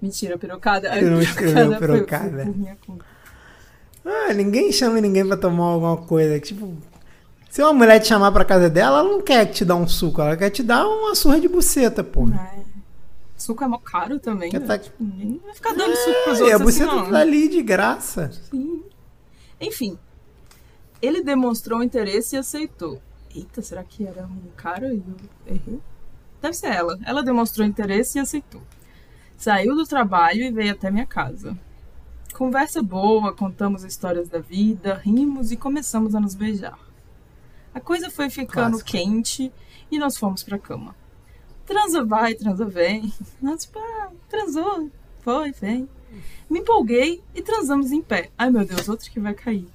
[0.00, 0.96] Mentira, pirocada.
[0.98, 2.52] Ele não escreveu pirocada.
[4.04, 6.40] Ah, ninguém chama ninguém pra tomar alguma coisa.
[6.40, 6.76] Tipo,
[7.48, 10.20] se uma mulher te chamar pra casa dela, ela não quer te dar um suco,
[10.20, 12.50] ela quer te dar uma surra de buceta, porra.
[12.58, 12.62] É.
[13.36, 14.52] Suco é mó caro também.
[14.52, 14.58] Né?
[14.58, 17.10] tá- Tipo, Ninguém vai ficar dando suco pros E a outros assim, buceta não.
[17.12, 18.30] tá ali de graça.
[18.50, 18.82] Sim.
[19.60, 19.96] Enfim,
[21.02, 23.02] ele demonstrou interesse e aceitou.
[23.34, 25.80] Eita, será que era um cara e eu errei?
[26.40, 26.98] Deve ser ela.
[27.04, 28.62] Ela demonstrou interesse e aceitou.
[29.36, 31.58] Saiu do trabalho e veio até minha casa.
[32.32, 36.78] Conversa boa, contamos histórias da vida, rimos e começamos a nos beijar.
[37.74, 38.90] A coisa foi ficando Clássico.
[38.90, 39.52] quente
[39.90, 40.94] e nós fomos pra cama.
[41.66, 43.12] Transa vai, transa vem.
[43.40, 45.88] Nós, tipo, ah, transou, foi, vem.
[46.50, 48.30] Me empolguei e transamos em pé.
[48.36, 49.66] Ai meu Deus, outro que vai cair.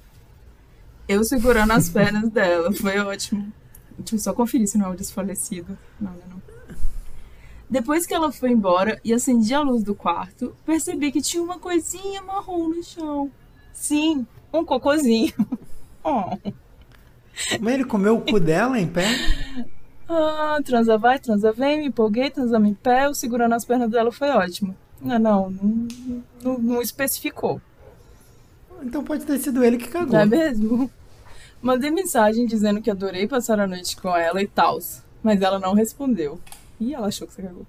[1.08, 3.50] Eu segurando as pernas dela, foi ótimo.
[3.98, 5.76] Deixa eu só conferir se não é o desfalecido.
[6.00, 6.38] Não, não, é não.
[7.70, 11.58] Depois que ela foi embora e acendi a luz do quarto, percebi que tinha uma
[11.58, 13.30] coisinha marrom no chão.
[13.72, 15.32] Sim, um cocôzinho.
[16.10, 16.30] Oh.
[17.60, 19.04] Mas ele comeu o cu dela em pé?
[20.08, 24.10] Ah, transa vai, transa vem, me empolguei, transamos em pé, eu segurando as pernas dela
[24.10, 24.74] foi ótimo.
[25.02, 25.88] Não, não, não,
[26.42, 27.60] não- não especificou.
[28.82, 30.12] Então pode ter sido ele que cagou.
[30.12, 30.90] Não é mesmo?
[31.60, 34.78] Mandei mensagem dizendo que adorei passar a noite com ela e tal,
[35.22, 36.40] mas ela não respondeu.
[36.80, 37.66] Ih, ela achou que você cagou.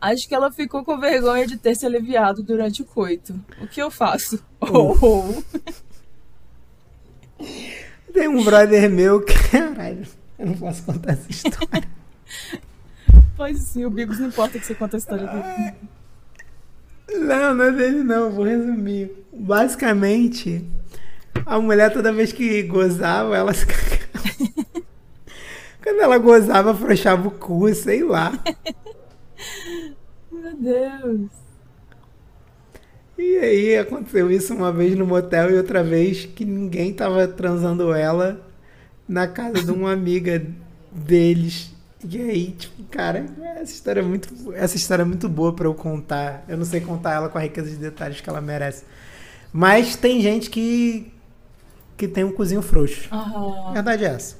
[0.00, 3.38] Acho que ela ficou com vergonha de ter se aliviado durante o coito.
[3.60, 4.42] O que eu faço?
[4.62, 5.42] Oh, oh.
[8.12, 9.32] Tem um brother meu que.
[9.48, 10.06] Caralho,
[10.38, 11.88] eu não posso contar essa história.
[13.36, 15.74] Pois sim, o Bigos não importa que você conta a história dele.
[17.24, 19.10] Não, não é dele não, vou resumir.
[19.32, 20.62] Basicamente,
[21.46, 24.00] a mulher toda vez que gozava, ela se cagava.
[25.82, 28.32] Quando ela gozava, afrouxava o cu, sei lá.
[30.30, 31.30] Meu Deus.
[33.18, 37.92] E aí aconteceu isso uma vez no motel e outra vez que ninguém tava transando
[37.92, 38.40] ela
[39.06, 40.42] na casa de uma amiga
[40.90, 41.70] deles.
[42.02, 45.74] E aí, tipo, cara, essa história é muito, essa história é muito boa para eu
[45.74, 46.44] contar.
[46.48, 48.84] Eu não sei contar ela com a riqueza de detalhes que ela merece.
[49.52, 51.12] Mas tem gente que
[52.00, 53.08] que tem um cozinho frouxo.
[53.12, 53.74] Aham.
[53.74, 54.36] Verdade é essa.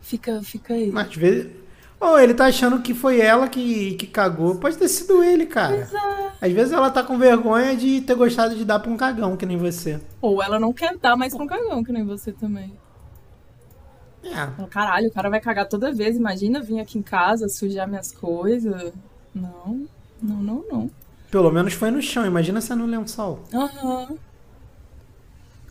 [0.00, 0.90] Fica, fica aí.
[0.90, 1.52] Mas às vezes.
[2.00, 4.56] Ou ele tá achando que foi ela que, que cagou.
[4.56, 5.88] Pode ter sido ele, cara.
[6.40, 9.46] Às vezes ela tá com vergonha de ter gostado de dar pra um cagão, que
[9.46, 10.00] nem você.
[10.20, 12.72] Ou ela não quer dar mais pra um cagão, que nem você também.
[14.24, 14.66] É.
[14.68, 16.16] Caralho, o cara vai cagar toda vez.
[16.16, 18.92] Imagina vir aqui em casa, sujar minhas coisas.
[19.34, 19.86] Não,
[20.20, 20.90] não, não, não.
[21.30, 22.24] Pelo menos foi no chão.
[22.26, 23.44] Imagina se é no lençol.
[23.52, 24.16] Aham.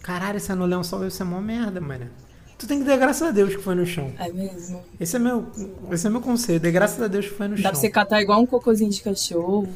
[0.08, 2.10] Caralho, se é no lençol deve ser mó merda, mano.
[2.58, 4.14] Tu tem que dar graças a Deus que foi no chão.
[4.18, 4.82] É mesmo.
[4.98, 5.46] Esse é meu,
[5.92, 6.62] esse é meu conselho.
[6.62, 7.72] Dê graças a Deus que foi no Dá chão.
[7.72, 9.68] pra você catar igual um cocôzinho de cachorro.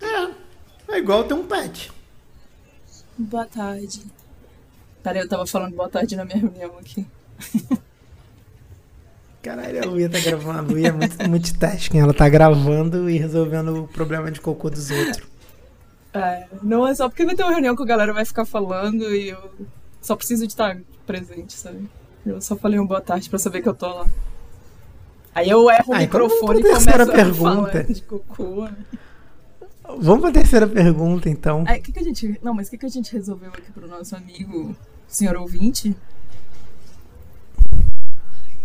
[0.00, 1.92] É, é igual ter um pet.
[3.16, 4.02] Boa tarde.
[5.00, 7.06] Peraí, eu tava falando boa tarde na minha reunião aqui.
[9.40, 10.58] Caralho, a Luia tá gravando.
[10.58, 12.00] A Luia é muito multitasking.
[12.00, 15.37] Ela tá gravando e resolvendo o problema de cocô dos outros.
[16.18, 19.02] É, não é só porque vai ter uma reunião que a galera vai ficar falando
[19.14, 19.38] e eu
[20.00, 20.76] só preciso de estar
[21.06, 21.88] presente, sabe?
[22.26, 24.06] Eu só falei um boa tarde pra saber que eu tô lá.
[25.34, 27.84] Aí eu erro o Ah, então microfone e vamos pra começo terceira a falar pergunta.
[27.94, 28.68] de cocô.
[29.98, 31.64] Vamos pra terceira pergunta, então.
[31.66, 32.38] Aí, que que a gente...
[32.42, 34.76] Não, mas o que, que a gente resolveu aqui pro nosso amigo,
[35.06, 35.96] senhor ouvinte?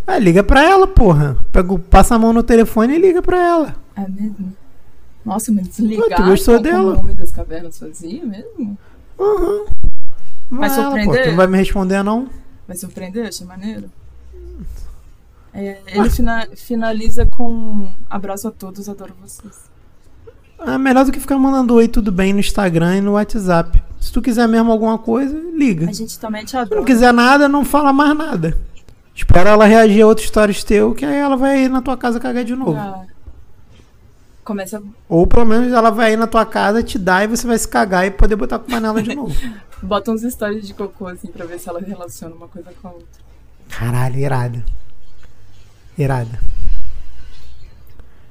[0.06, 1.38] Ah, liga pra ela, porra.
[1.52, 3.76] Pega, o- passa a mão no telefone e liga pra ela.
[3.96, 4.54] É mesmo?
[5.26, 6.96] Nossa, mas desligar tu gostou então, dela?
[6.96, 8.78] o Homem das Cavernas fazia mesmo?
[9.18, 9.66] Uhum.
[10.52, 11.18] Vai ela, surpreender?
[11.18, 11.24] pô.
[11.24, 12.28] Tu não vai me responder, não?
[12.68, 13.28] Vai surpreender?
[13.28, 13.90] Achei maneiro.
[15.54, 19.72] É, ele fina- finaliza com abraço a todos, adoro vocês.
[20.66, 23.84] É melhor do que ficar mandando oi, tudo bem no Instagram e no WhatsApp.
[24.00, 25.90] Se tu quiser mesmo alguma coisa, liga.
[25.90, 26.84] A gente também te Se não adora.
[26.86, 28.58] quiser nada, não fala mais nada.
[29.16, 32.20] Espera ela reagir a outras histórias teu, que aí ela vai ir na tua casa
[32.20, 32.78] cagar de novo.
[32.80, 33.06] Ah.
[34.44, 34.82] Começa.
[35.08, 37.68] Ou pelo menos ela vai ir na tua casa, te dar e você vai se
[37.68, 39.34] cagar e poder botar com panela de novo.
[39.82, 42.92] Bota uns stories de cocô assim pra ver se ela relaciona uma coisa com a
[42.92, 43.24] outra.
[43.70, 44.66] Caralho, irada.
[45.98, 46.40] Irada.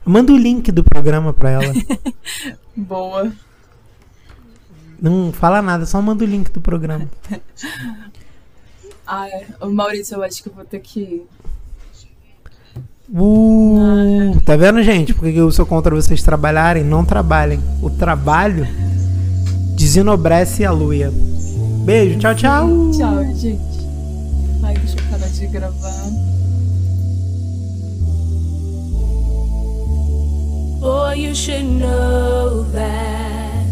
[0.04, 1.72] Manda o link do programa pra ela.
[2.74, 3.32] Boa.
[5.00, 7.08] Não fala nada, só manda o link do programa.
[9.04, 9.46] Ah, é.
[9.66, 11.26] Maurício, eu acho que eu vou ter que.
[13.14, 15.12] Uh, tá vendo, gente?
[15.12, 16.82] Porque eu sou contra vocês trabalharem?
[16.82, 17.60] Não trabalhem.
[17.82, 18.66] O trabalho
[19.76, 21.12] desenobrece a luia.
[21.84, 22.68] Beijo, tchau, tchau.
[22.96, 23.60] Tchau, gente.
[24.62, 26.32] Ai, deixa eu parar de gravar.
[30.80, 33.66] Boy, you should know that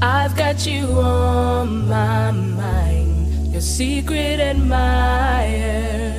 [0.00, 6.11] I've got you on my mind, your secret admirer.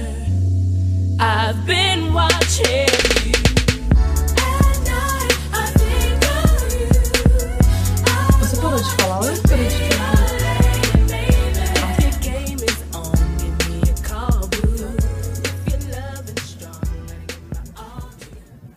[8.40, 10.14] Você parou de falar eu parei de falar?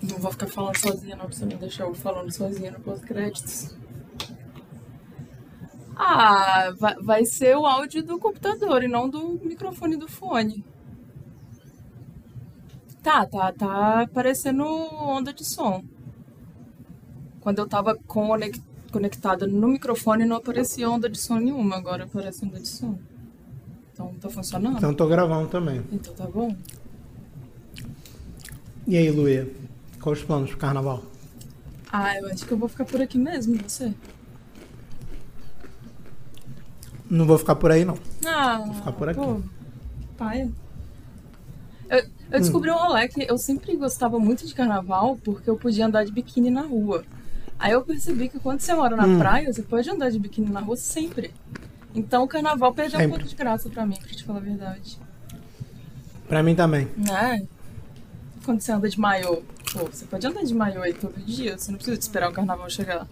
[0.00, 0.08] Me.
[0.08, 3.74] Não vou ficar falando sozinha, não, pra você não deixar eu falando sozinha no pós-créditos.
[5.96, 10.64] Ah, vai, vai ser o áudio do computador e não do microfone do fone.
[13.06, 15.84] Tá, tá, tá aparecendo onda de som.
[17.40, 22.44] Quando eu tava conec- conectada no microfone não aparecia onda de som nenhuma, agora aparece
[22.44, 22.98] onda de som.
[23.92, 24.78] Então tá funcionando?
[24.78, 25.84] Então tô gravando também.
[25.92, 26.56] Então tá bom.
[28.88, 29.48] E aí, Luia?
[30.00, 31.04] Quais os planos pro carnaval?
[31.92, 33.94] Ah, eu acho que eu vou ficar por aqui mesmo, você?
[37.08, 37.96] Não vou ficar por aí, não.
[38.26, 39.20] Ah, ficar por aqui.
[39.20, 39.40] Pô,
[40.18, 40.50] paia.
[41.88, 45.86] Eu, eu descobri um rolê que eu sempre gostava muito de carnaval porque eu podia
[45.86, 47.04] andar de biquíni na rua.
[47.58, 49.18] Aí eu percebi que quando você mora na Hum.
[49.18, 51.32] praia, você pode andar de biquíni na rua sempre.
[51.94, 53.16] Então o carnaval perdeu um Sempre.
[53.18, 54.98] pouco de graça pra mim, pra te falar a verdade.
[56.28, 56.88] Pra mim também.
[57.10, 57.42] É.
[58.44, 61.70] Quando você anda de maiô, pô, você pode andar de maiô aí todo dia, você
[61.70, 63.08] não precisa esperar o carnaval chegar.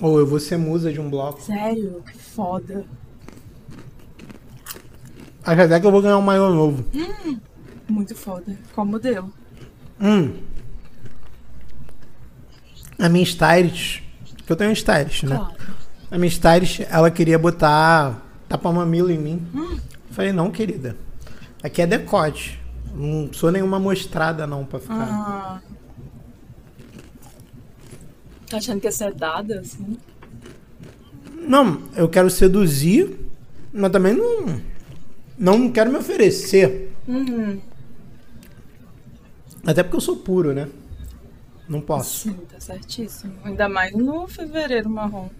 [0.00, 1.42] Ou eu vou ser musa de um bloco.
[1.42, 2.02] Sério?
[2.10, 2.84] Que foda.
[5.44, 6.84] Acho até que eu vou ganhar um maior novo.
[7.88, 8.56] Muito foda.
[8.74, 9.32] Qual modelo?
[10.00, 10.34] Hum.
[12.98, 14.02] A minha stylist,
[14.46, 15.36] que eu tenho um stylist, né?
[15.36, 15.54] Claro.
[16.10, 19.46] A minha stylist, ela queria botar tapa-mamilo em mim.
[20.10, 20.96] Falei, não, querida.
[21.62, 22.60] Aqui é decote.
[22.94, 25.08] Não sou nenhuma mostrada, não, pra ficar.
[25.08, 25.60] Ah.
[28.48, 29.96] Tá achando que ia ser dada, assim?
[31.34, 33.16] Não, eu quero seduzir,
[33.72, 34.60] mas também não.
[35.40, 36.92] Não quero me oferecer.
[37.08, 37.58] Uhum.
[39.64, 40.68] Até porque eu sou puro, né?
[41.66, 42.28] Não posso.
[42.28, 43.32] Sim, tá certíssimo.
[43.42, 45.30] Ainda mais no fevereiro marrom.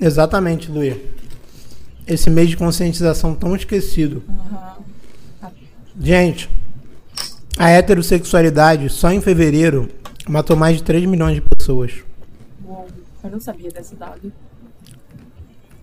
[0.00, 1.00] Exatamente, Luia.
[2.04, 4.24] Esse mês de conscientização tão esquecido.
[4.28, 4.74] Aham.
[6.00, 6.50] Gente,
[7.56, 9.88] a heterossexualidade só em fevereiro
[10.28, 12.02] matou mais de 3 milhões de pessoas.
[12.64, 12.88] Uou,
[13.22, 14.32] eu não sabia desse dado.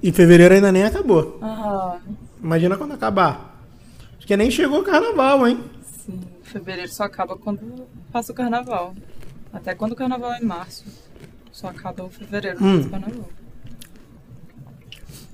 [0.01, 1.37] E fevereiro ainda nem acabou.
[1.41, 1.99] Aham.
[2.43, 3.63] Imagina quando acabar.
[4.17, 5.63] Acho que nem chegou o carnaval, hein?
[6.05, 8.95] Sim, fevereiro só acaba quando passa o carnaval.
[9.53, 10.85] Até quando o carnaval é em março.
[11.51, 12.77] Só acaba o fevereiro Hum.
[12.77, 13.29] passa o carnaval.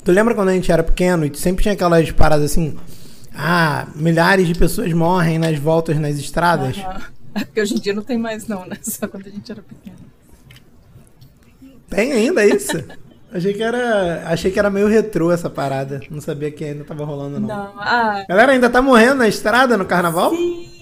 [0.03, 2.77] Tu lembra quando a gente era pequeno e sempre tinha aquelas paradas assim?
[3.33, 6.77] Ah, milhares de pessoas morrem nas voltas nas estradas.
[7.35, 8.77] É porque hoje em dia não tem mais não, né?
[8.81, 9.97] Só quando a gente era pequeno.
[11.89, 12.83] Tem ainda isso?
[13.37, 16.01] achei que era, achei que era meio retrô essa parada.
[16.09, 17.47] Não sabia que ainda tava rolando não.
[17.47, 20.31] Não, ah, Galera ainda tá morrendo na estrada no carnaval?
[20.31, 20.73] sim!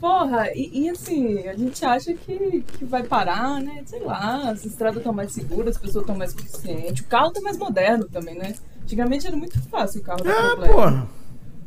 [0.00, 3.80] Porra, e, e assim, a gente acha que, que vai parar, né?
[3.86, 7.02] Sei lá, as estradas estão mais seguras, as pessoas estão mais conscientes.
[7.02, 8.52] O carro tá mais moderno também, né?
[8.82, 10.74] Antigamente era muito fácil o carro dar Ah, problema.
[10.74, 11.06] porra.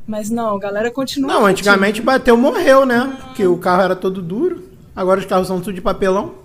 [0.06, 1.34] Mas não, a galera continua.
[1.34, 3.17] Não, antigamente bateu, morreu, né?
[3.26, 4.63] Porque o carro era todo duro.
[4.95, 6.36] Agora os carros são tudo de papelão.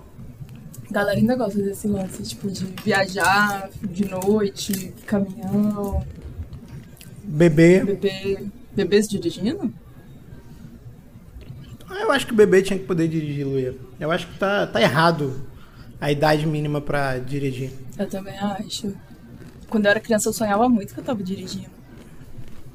[0.93, 6.05] A galera ainda gosta desse lance, tipo, de viajar de noite, caminhão,
[7.23, 7.83] Bebê.
[7.83, 8.45] bebê.
[8.75, 9.73] Bebês dirigindo?
[11.89, 13.75] Ah, eu acho que o bebê tinha que poder dirigir, Luia.
[13.99, 15.43] Eu acho que tá, tá errado
[15.99, 17.71] a idade mínima pra dirigir.
[17.97, 18.93] Eu também acho.
[19.71, 21.71] Quando eu era criança, eu sonhava muito que eu tava dirigindo.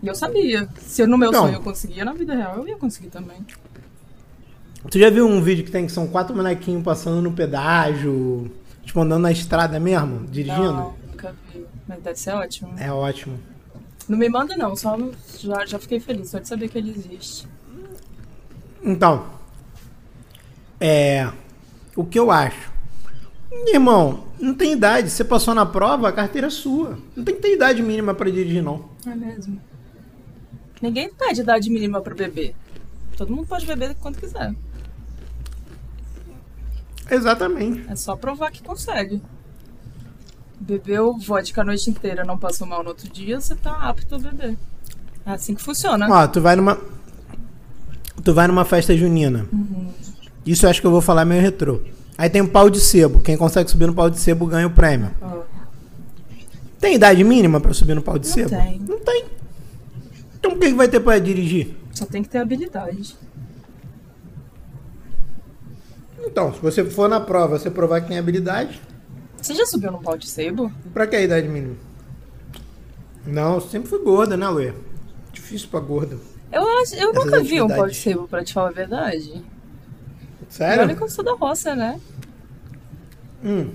[0.03, 0.69] E eu sabia.
[0.81, 1.43] Se eu, no meu Então.
[1.43, 3.47] sonho eu conseguia, na vida real eu ia conseguir também.
[4.91, 8.51] Tu já viu um vídeo que tem que são quatro molequinhos passando no pedágio,
[8.83, 10.73] tipo andando na estrada mesmo, dirigindo?
[10.73, 11.67] Não, nunca vi.
[11.87, 12.75] Mas deve ser ótimo.
[12.79, 13.39] É ótimo.
[14.09, 14.75] Não me manda, não.
[14.75, 14.97] Só
[15.39, 17.47] já, já fiquei feliz só de saber que ele existe.
[18.83, 19.27] Então,
[20.81, 21.31] é.
[21.95, 22.73] O que eu acho?
[23.67, 25.11] Irmão, não tem idade.
[25.11, 26.99] Você passou na prova, a carteira é sua.
[27.15, 28.89] Não tem que ter idade mínima pra dirigir, não.
[29.07, 29.61] É mesmo.
[30.81, 32.55] Ninguém pede idade mínima pra beber.
[33.17, 34.55] Todo mundo pode beber quando quiser.
[37.11, 37.85] Exatamente.
[37.91, 39.23] É só provar que consegue.
[40.61, 44.19] Bebeu vodka a noite inteira, não passou mal no outro dia, você tá apto a
[44.19, 44.57] beber.
[45.25, 46.07] É assim que funciona.
[46.11, 46.79] Ó, tu vai numa.
[48.25, 49.47] Tu vai numa festa junina.
[50.45, 51.81] Isso eu acho que eu vou falar meio retrô.
[52.17, 53.21] Aí tem um pau de sebo.
[53.21, 55.11] Quem consegue subir no pau de sebo ganha o prêmio.
[55.23, 55.43] Ó,
[56.81, 58.51] Tem idade mínima pra subir no pau de Não sebo?
[58.51, 58.81] tem.
[58.81, 59.25] Não tem.
[60.39, 61.77] Então por que vai ter pra dirigir?
[61.93, 63.17] só tem que ter habilidade.
[66.31, 68.81] Então, se você for na prova, você provar que tem habilidade,
[69.41, 70.71] Você já subiu no pau de sebo?
[70.93, 71.77] pra que a idade mínima?
[73.27, 74.73] Não, sempre fui gorda, né, Luê?
[75.33, 76.19] Difícil pra gorda.
[76.53, 79.31] Eu, acho, eu Essas nunca vi um pau de sebo, pra te falar a verdade.
[79.33, 79.45] Olha
[80.49, 80.97] Sério?
[80.97, 82.01] que eu sou da roça, né?
[83.45, 83.71] Hum.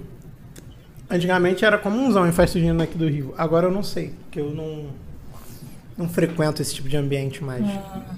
[1.10, 3.34] Antigamente era comunzão em festa junina aqui do Rio.
[3.38, 4.88] Agora eu não sei, porque eu não,
[5.98, 7.64] não frequento esse tipo de ambiente mais.
[7.66, 8.16] Ah,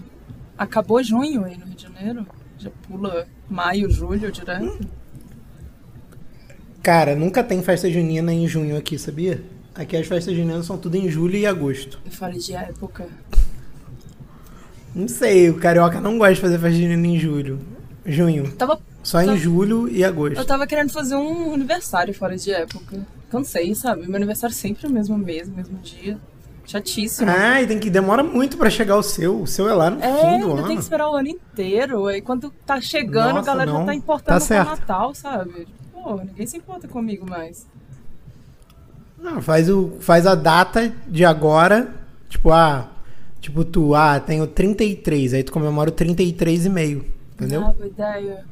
[0.57, 2.25] acabou junho aí no Rio de Janeiro?
[2.65, 4.79] Já pula maio, julho direto?
[6.81, 9.43] Cara, nunca tem festa junina em junho aqui, sabia?
[9.73, 11.99] Aqui as festas juninas são tudo em julho e agosto.
[12.05, 13.07] Eu falei de época.
[14.93, 17.59] Não sei, o carioca não gosta de fazer festa junina em julho.
[18.05, 18.51] Junho.
[18.53, 19.35] Tava, Só em Tá.
[19.35, 20.43] julho e eu agosto.
[20.45, 23.05] tava querendo fazer um aniversário fora de época.
[23.29, 24.07] Cansei, sabe?
[24.07, 26.17] Meu aniversário sempre é o mesmo mês, mesmo dia.
[26.65, 27.29] Chatíssimo.
[27.29, 29.41] Ah, e tem que demora muito pra chegar o seu.
[29.41, 30.67] O seu é lá no É, fim do ano.
[30.67, 32.07] tem que esperar o ano inteiro.
[32.07, 33.85] Aí quando tá chegando, a Nossa, galera já não.
[33.85, 34.69] tá Tá importando pro certo.
[34.69, 35.67] Natal, sabe?
[35.93, 37.67] Pô, ninguém se importa comigo mais.
[39.19, 41.89] Não, faz, o, faz a data de agora,
[42.29, 42.89] tipo, ah,
[43.39, 47.63] tipo tu, ah, tenho 33, aí tu comemora o 33 e meio, entendeu?
[47.65, 48.43] Ah, boa ideia.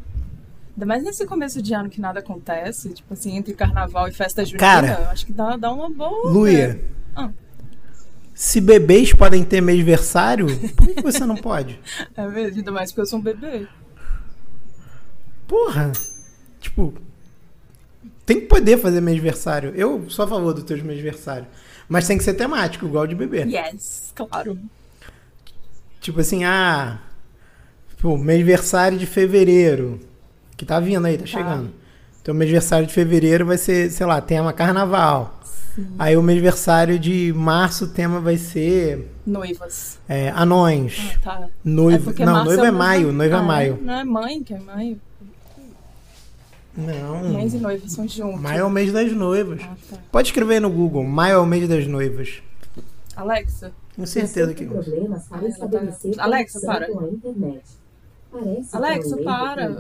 [0.76, 4.43] Ainda mais nesse começo de ano que nada acontece, tipo assim, entre carnaval e festa
[4.43, 6.32] junina, Cara, acho que dá, dá uma boa.
[6.32, 6.80] Luia, né?
[7.15, 7.30] Ah,
[8.43, 11.79] se bebês podem ter mêsversário, por que você não pode?
[12.13, 13.65] é mesmo, ainda mais porque eu sou um bebê.
[15.47, 15.93] Porra,
[16.59, 16.93] tipo,
[18.26, 19.72] tem que poder fazer mêsversário.
[19.74, 21.47] Eu sou a favor dos teus mêsversários,
[21.88, 23.43] mas tem que ser temático, igual de bebê.
[23.43, 24.59] Yes, claro.
[26.01, 26.99] Tipo assim, ah,
[28.01, 30.01] pô, mêsversário de fevereiro,
[30.57, 31.72] que tá vindo aí, tá chegando.
[32.24, 35.41] Então, o mêsversário de fevereiro vai ser, sei lá, tema carnaval.
[35.99, 39.99] Aí, o mêsversário de março, o tema vai ser Noivas.
[40.07, 41.15] é, anões.
[41.15, 41.47] Ah, tá.
[41.63, 42.05] Noivo.
[42.05, 43.80] porque não, o é mês maio, noivo é Ah, maio.
[43.82, 45.01] Não é mãe que é maio.
[46.76, 48.39] Não, Mães e noivas são juntos.
[48.41, 49.61] maio é o mês das noivas.
[49.63, 49.97] Ah, tá.
[50.11, 52.41] Pode escrever aí no Google, maio é o mês das noivas.
[53.15, 56.88] Alexa, Tenho certeza que problemas para tá- Alexa, para.
[58.73, 59.77] Alexa, para.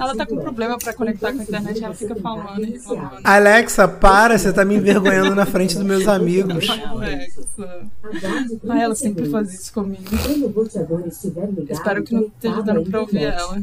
[0.00, 3.20] ela tá com problema pra conectar com a internet ela fica falando e reclamando.
[3.24, 6.68] Alexa, para, você tá me envergonhando na frente dos meus amigos.
[6.68, 7.88] Alexa.
[8.02, 10.02] Aguarde 30 Ai, ela sempre faz isso comigo.
[11.68, 13.60] Espero que não esteja dando pra ouvir ela.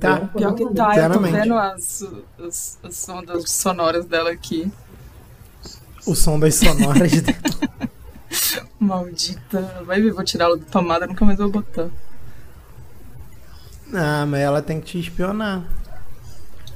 [0.00, 0.20] Tá.
[0.34, 2.04] Pior que tá, eu tô vendo as,
[2.38, 4.70] as, as ondas sonoras dela aqui.
[6.06, 7.88] O som das sonoras dela.
[8.78, 9.82] Maldita.
[9.86, 11.88] Vai ver, vou tirar ela da tomada, nunca mais vou botar.
[13.92, 15.64] Ah, mas ela tem que te espionar.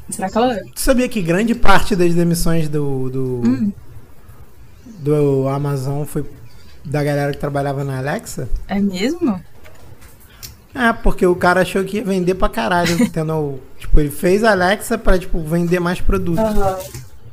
[0.08, 0.56] Será que ela.
[0.74, 3.10] Tu sabia que grande parte das demissões do.
[3.10, 3.72] do, Hum.
[4.98, 6.24] do Amazon foi
[6.84, 8.48] da galera que trabalhava na Alexa?
[8.66, 9.40] É mesmo?
[10.74, 12.96] Ah, porque o cara achou que ia vender pra caralho.
[13.12, 16.38] tendo, tipo, ele fez a Alexa pra, tipo, vender mais produto.
[16.40, 16.78] Aham.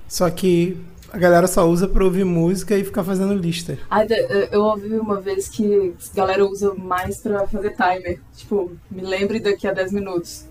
[0.08, 0.78] Só que
[1.12, 3.78] a galera só usa pra ouvir música e ficar fazendo lista.
[3.90, 4.14] Ai, de-
[4.52, 8.20] eu- ouvi uma vez que a galera usa mais pra fazer timer.
[8.36, 10.46] Tipo, me lembre daqui a 10 minutos.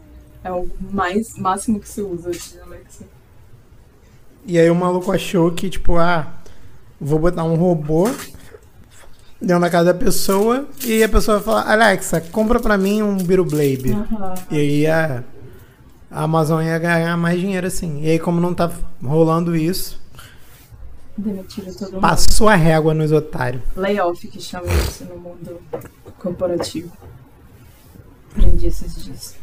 [0.45, 3.05] É o mais máximo que se usa de Alexa.
[4.47, 6.33] E aí o maluco achou que, tipo, ah,
[7.01, 8.09] vou botar um robô
[9.41, 13.17] dentro da casa da pessoa e a pessoa vai falar, Alexa, compra pra mim um
[13.45, 13.93] Blade.
[13.93, 14.35] Aham.
[14.51, 15.23] E aí a,
[16.11, 18.01] a Amazon ia ganhar mais dinheiro assim.
[18.03, 18.71] E aí, como não tá
[19.03, 20.01] rolando isso,
[21.19, 22.01] Demitiram todo mundo.
[22.01, 23.63] passou a régua nos otários.
[23.77, 25.61] Layoff que chama isso no mundo
[26.19, 26.93] corporativo.
[28.31, 29.37] Aprendi esses dias.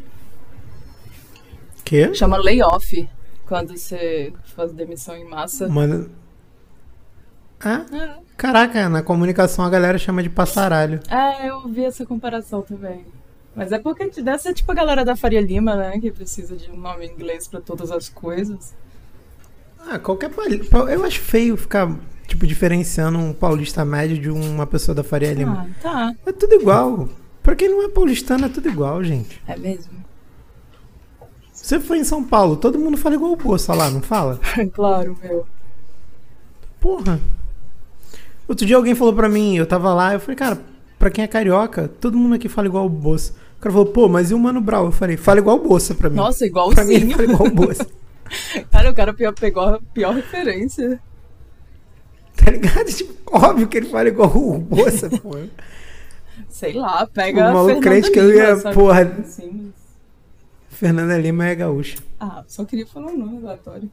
[1.84, 2.14] Quê?
[2.14, 3.08] Chama layoff
[3.46, 5.68] quando você faz demissão em massa.
[5.68, 6.10] Mano.
[7.60, 8.16] Ah, É.
[8.38, 11.00] caraca, na comunicação a galera chama de passaralho.
[11.10, 13.06] É, eu vi essa comparação também.
[13.56, 16.00] Mas é porque deve ser tipo a galera da Faria Lima, né?
[16.00, 18.74] Que precisa de um nome em inglês pra todas as coisas.
[19.88, 20.30] Ah, qualquer.
[20.30, 21.94] pali- pa- Eu acho feio ficar,
[22.28, 25.68] tipo, diferenciando um paulista médio de uma pessoa da Faria Lima.
[25.70, 26.14] Ah, tá.
[26.26, 27.08] É tudo igual.
[27.44, 29.42] Pra quem não é paulistano, é tudo igual, gente.
[29.48, 29.94] É mesmo?
[31.54, 34.40] Você for em São Paulo, todo mundo fala igual o Bolsa lá, não fala?
[34.74, 35.46] claro, meu.
[36.80, 37.20] Porra.
[38.48, 40.60] Outro dia alguém falou pra mim, eu tava lá, eu falei, cara,
[41.00, 43.34] pra quem é carioca, todo mundo aqui fala igual o Bolsa.
[43.58, 44.86] O cara falou, pô, mas e o Mano Brown?
[44.86, 46.18] Eu falei, fala igual o Bolsa pra mim.
[46.18, 47.12] Nossa, pra mim igualzinho.
[47.12, 47.88] fala igual o Bolsa.
[48.72, 51.00] Cara, o cara pior, pegou a pior referência.
[52.36, 52.86] Tá ligado?
[52.86, 55.32] Tipo, óbvio que ele fala igual o Bolsa, pô.
[56.50, 59.04] Sei lá, pega O maluco crente que eu ia, porra.
[59.20, 59.72] Assim,
[60.70, 61.98] Fernanda Lima é gaúcha.
[62.20, 63.90] Ah, só queria falar um nome aleatório.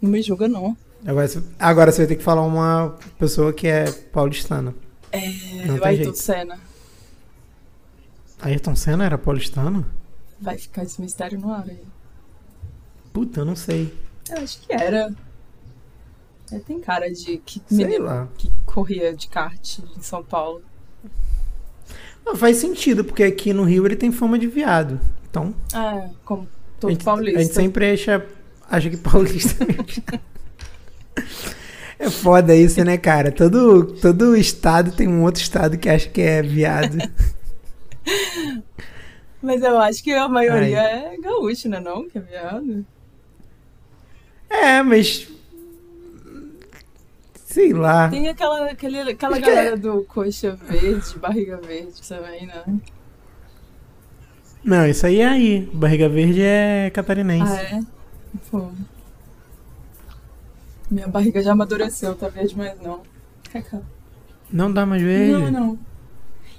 [0.00, 0.76] Não me julga, não.
[1.06, 4.74] Agora, você- agora você vai ter que falar uma pessoa que é paulistana.
[5.10, 5.20] É,
[5.66, 6.18] Não o Ayrton jeito.
[6.18, 6.58] Senna.
[8.40, 9.86] Ayrton Senna era paulistano?
[10.40, 11.80] Vai ficar esse mistério no ar aí.
[13.12, 13.92] Puta, eu não sei.
[14.30, 15.12] Eu acho que era.
[16.50, 18.28] É, tem cara de que Sei menino lá.
[18.36, 20.62] que corria de kart em São Paulo.
[22.24, 25.00] Não, faz sentido, porque aqui no Rio ele tem fama de viado.
[25.28, 27.38] Então, É, como a todo gente, paulista.
[27.38, 28.24] a gente sempre acha,
[28.70, 30.22] acha que paulista é.
[31.98, 33.30] É foda isso, né, cara?
[33.30, 36.98] Todo, todo estado tem um outro estado que acha que é viado.
[39.40, 41.80] Mas eu acho que a maioria é gaúcho, né?
[41.80, 42.84] Não, que é viado.
[44.52, 45.28] É, mas.
[47.46, 48.08] Sei lá.
[48.08, 52.62] Tem aquela, aquele, aquela Acho é- galera do coxa verde, barriga verde também, né?
[54.64, 55.70] Não, isso aí é aí.
[55.72, 57.52] Barriga Verde é catarinense.
[57.52, 57.80] Ah, é?
[58.50, 58.68] Pô.
[60.88, 63.02] Minha barriga já amadureceu, tá verde, mas não.
[64.52, 65.32] Não dá mais verde?
[65.32, 65.78] Não, não.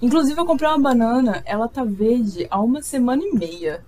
[0.01, 3.81] Inclusive, eu comprei uma banana, ela tá verde há uma semana e meia.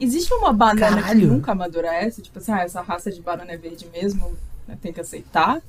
[0.00, 1.26] Existe uma banana que Caralho.
[1.28, 2.22] nunca amadurece?
[2.22, 4.32] Tipo assim, ah, essa raça de banana é verde mesmo,
[4.66, 5.60] né, tem que aceitar?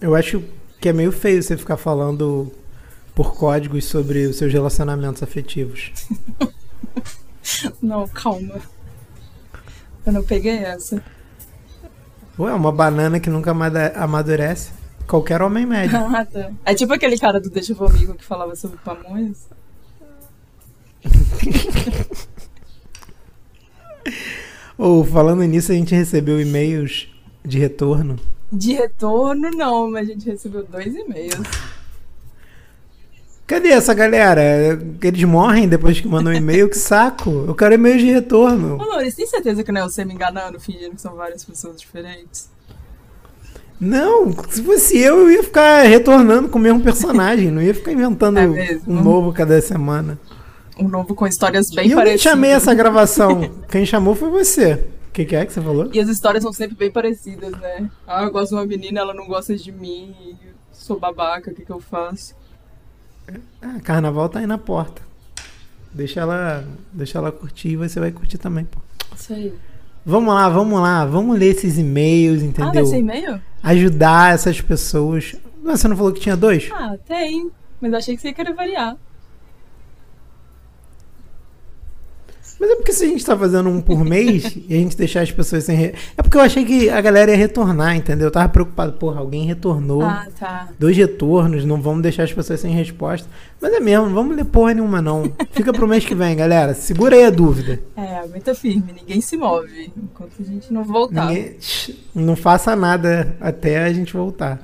[0.00, 0.42] Eu acho
[0.80, 2.50] que é meio feio você ficar falando
[3.14, 5.92] por códigos sobre os seus relacionamentos afetivos.
[7.80, 8.56] Não, calma.
[10.06, 11.02] Eu não peguei essa.
[12.38, 13.50] Ué, uma banana que nunca
[13.94, 14.70] amadurece.
[15.06, 15.98] Qualquer homem médio.
[16.16, 16.50] Ah, tá.
[16.64, 19.46] É tipo aquele cara do Deixa Amigo que falava sobre pamonhas.
[24.76, 27.08] Ou falando nisso, a gente recebeu e-mails
[27.44, 28.16] de retorno.
[28.52, 31.46] De retorno, não, mas a gente recebeu dois e-mails.
[33.46, 34.40] Cadê essa galera?
[35.02, 36.68] Eles morrem depois que mandam um e-mail?
[36.68, 37.44] Que saco!
[37.48, 38.76] Eu quero e-mail de retorno.
[38.80, 41.80] Ô, Louris, tem certeza que não é você me enganando, fingindo que são várias pessoas
[41.80, 42.48] diferentes?
[43.80, 47.50] Não, se fosse eu, eu ia ficar retornando com o mesmo personagem.
[47.50, 48.46] Não ia ficar inventando É
[48.86, 50.18] um novo cada semana.
[50.78, 52.22] Um novo com histórias bem e eu parecidas.
[52.22, 53.40] chamei essa gravação.
[53.70, 54.74] Quem chamou foi você.
[55.08, 55.90] O que, que é que você falou?
[55.92, 57.90] E as histórias são sempre bem parecidas, né?
[58.06, 60.14] Ah, eu gosto de uma menina, ela não gosta de mim,
[60.72, 62.34] sou babaca, o que, que eu faço?
[63.60, 65.02] Ah, carnaval tá aí na porta.
[65.92, 68.78] Deixa ela, deixa ela curtir e você vai curtir também, pô.
[69.14, 69.52] Isso aí.
[70.06, 72.72] Vamos lá, vamos lá, vamos ler esses e-mails, Ah, entendeu?
[72.72, 73.40] vai ser e-mail?
[73.62, 75.34] Ajudar essas pessoas.
[75.62, 76.70] Você não falou que tinha dois?
[76.72, 77.50] Ah, tem.
[77.80, 78.96] Mas achei que você ia querer variar.
[82.60, 85.22] Mas é porque se a gente tá fazendo um por mês e a gente deixar
[85.22, 85.74] as pessoas sem.
[85.76, 85.94] Re...
[86.14, 88.26] É porque eu achei que a galera ia retornar, entendeu?
[88.26, 90.02] Eu tava preocupado, porra, alguém retornou.
[90.02, 90.68] Ah, tá.
[90.78, 93.26] Dois retornos, não vamos deixar as pessoas sem resposta.
[93.62, 95.32] Mas é mesmo, não vamos ler porra nenhuma, não.
[95.52, 96.74] Fica pro mês que vem, galera.
[96.74, 97.80] Segura aí a dúvida.
[97.96, 101.28] É, aguenta firme, ninguém se move enquanto a gente não voltar.
[101.28, 101.56] Ninguém-
[102.14, 104.60] Não faça nada até a gente voltar.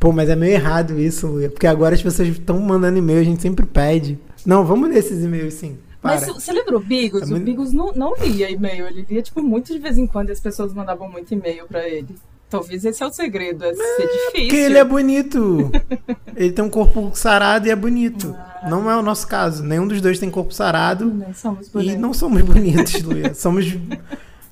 [0.00, 1.48] Pô, mas é meio errado isso, Luia.
[1.50, 4.18] Porque agora as pessoas estão mandando e-mail, a gente sempre pede.
[4.46, 5.76] Não, vamos ler esses e-mails sim.
[6.08, 6.26] Para.
[6.26, 7.30] Mas você lembra o Bigos?
[7.30, 10.28] É O Bigos não, não lia e-mail, ele lia, tipo, muito de vez em quando
[10.30, 12.08] e as pessoas mandavam muito e-mail pra ele.
[12.50, 14.30] Talvez esse é o segredo, é ser difícil.
[14.32, 15.70] Porque ele é bonito.
[16.34, 18.34] ele tem um corpo sarado e é bonito.
[18.38, 18.68] Ah.
[18.70, 19.62] Não é o nosso caso.
[19.62, 21.04] Nenhum dos dois tem corpo sarado.
[21.04, 22.00] Não somos E bonitos.
[22.00, 23.34] não somos bonitos, Luia.
[23.36, 23.66] Somos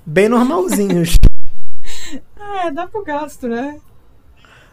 [0.04, 1.16] bem normalzinhos.
[2.62, 3.78] É, dá pro gasto, né?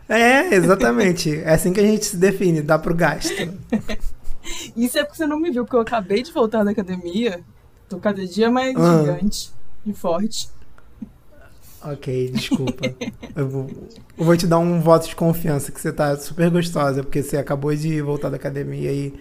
[0.09, 1.33] É, exatamente.
[1.39, 3.31] É assim que a gente se define, dá pro gasto.
[4.75, 7.43] Isso é porque você não me viu, porque eu acabei de voltar da academia.
[7.89, 8.99] Tô cada dia mais Ah.
[8.99, 9.51] gigante
[9.85, 10.49] e forte.
[11.81, 12.81] Ok, desculpa.
[13.35, 13.69] Eu vou,
[14.17, 17.35] eu vou te dar um voto de confiança, que você tá super gostosa, porque você
[17.35, 19.11] acabou de voltar da academia e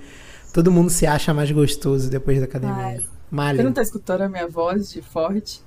[0.52, 3.00] todo mundo se acha mais gostoso depois da academia.
[3.32, 3.56] Ai.
[3.56, 5.62] Você não tá escutando a minha voz de forte?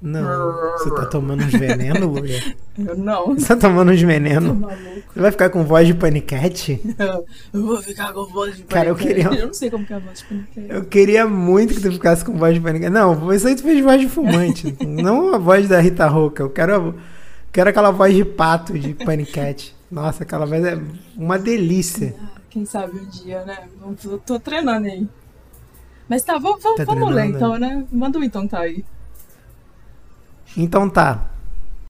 [0.00, 2.54] Não, você tá tomando uns venenos, Luia?
[2.78, 3.34] Eu não.
[3.34, 5.12] Você tá tomando uns maluco.
[5.14, 6.80] Você vai ficar com voz de paniquete?
[7.52, 9.22] Eu vou ficar com voz de Cara, eu paniquete.
[9.24, 10.66] queria- Eu não sei como que é a voz de paniquete.
[10.68, 12.90] Eu queria muito que tu ficasse com voz de paniquete.
[12.92, 14.76] Não, isso aí tu fez voz de fumante.
[14.86, 16.42] não a voz da Rita Roca.
[16.42, 16.94] Eu quero,
[17.50, 19.74] quero aquela voz de pato de paniquete.
[19.90, 20.78] Nossa, aquela voz é
[21.16, 22.14] uma delícia.
[22.22, 23.60] Ah, Quem sabe um dia, né?
[23.80, 25.08] Vamos- Tô, treinando aí.
[26.08, 27.82] Mas tá, vamos, vamos, Tá vamos ler então, né?
[27.90, 28.84] Manda o então tá aí.
[30.56, 31.35] Então tá.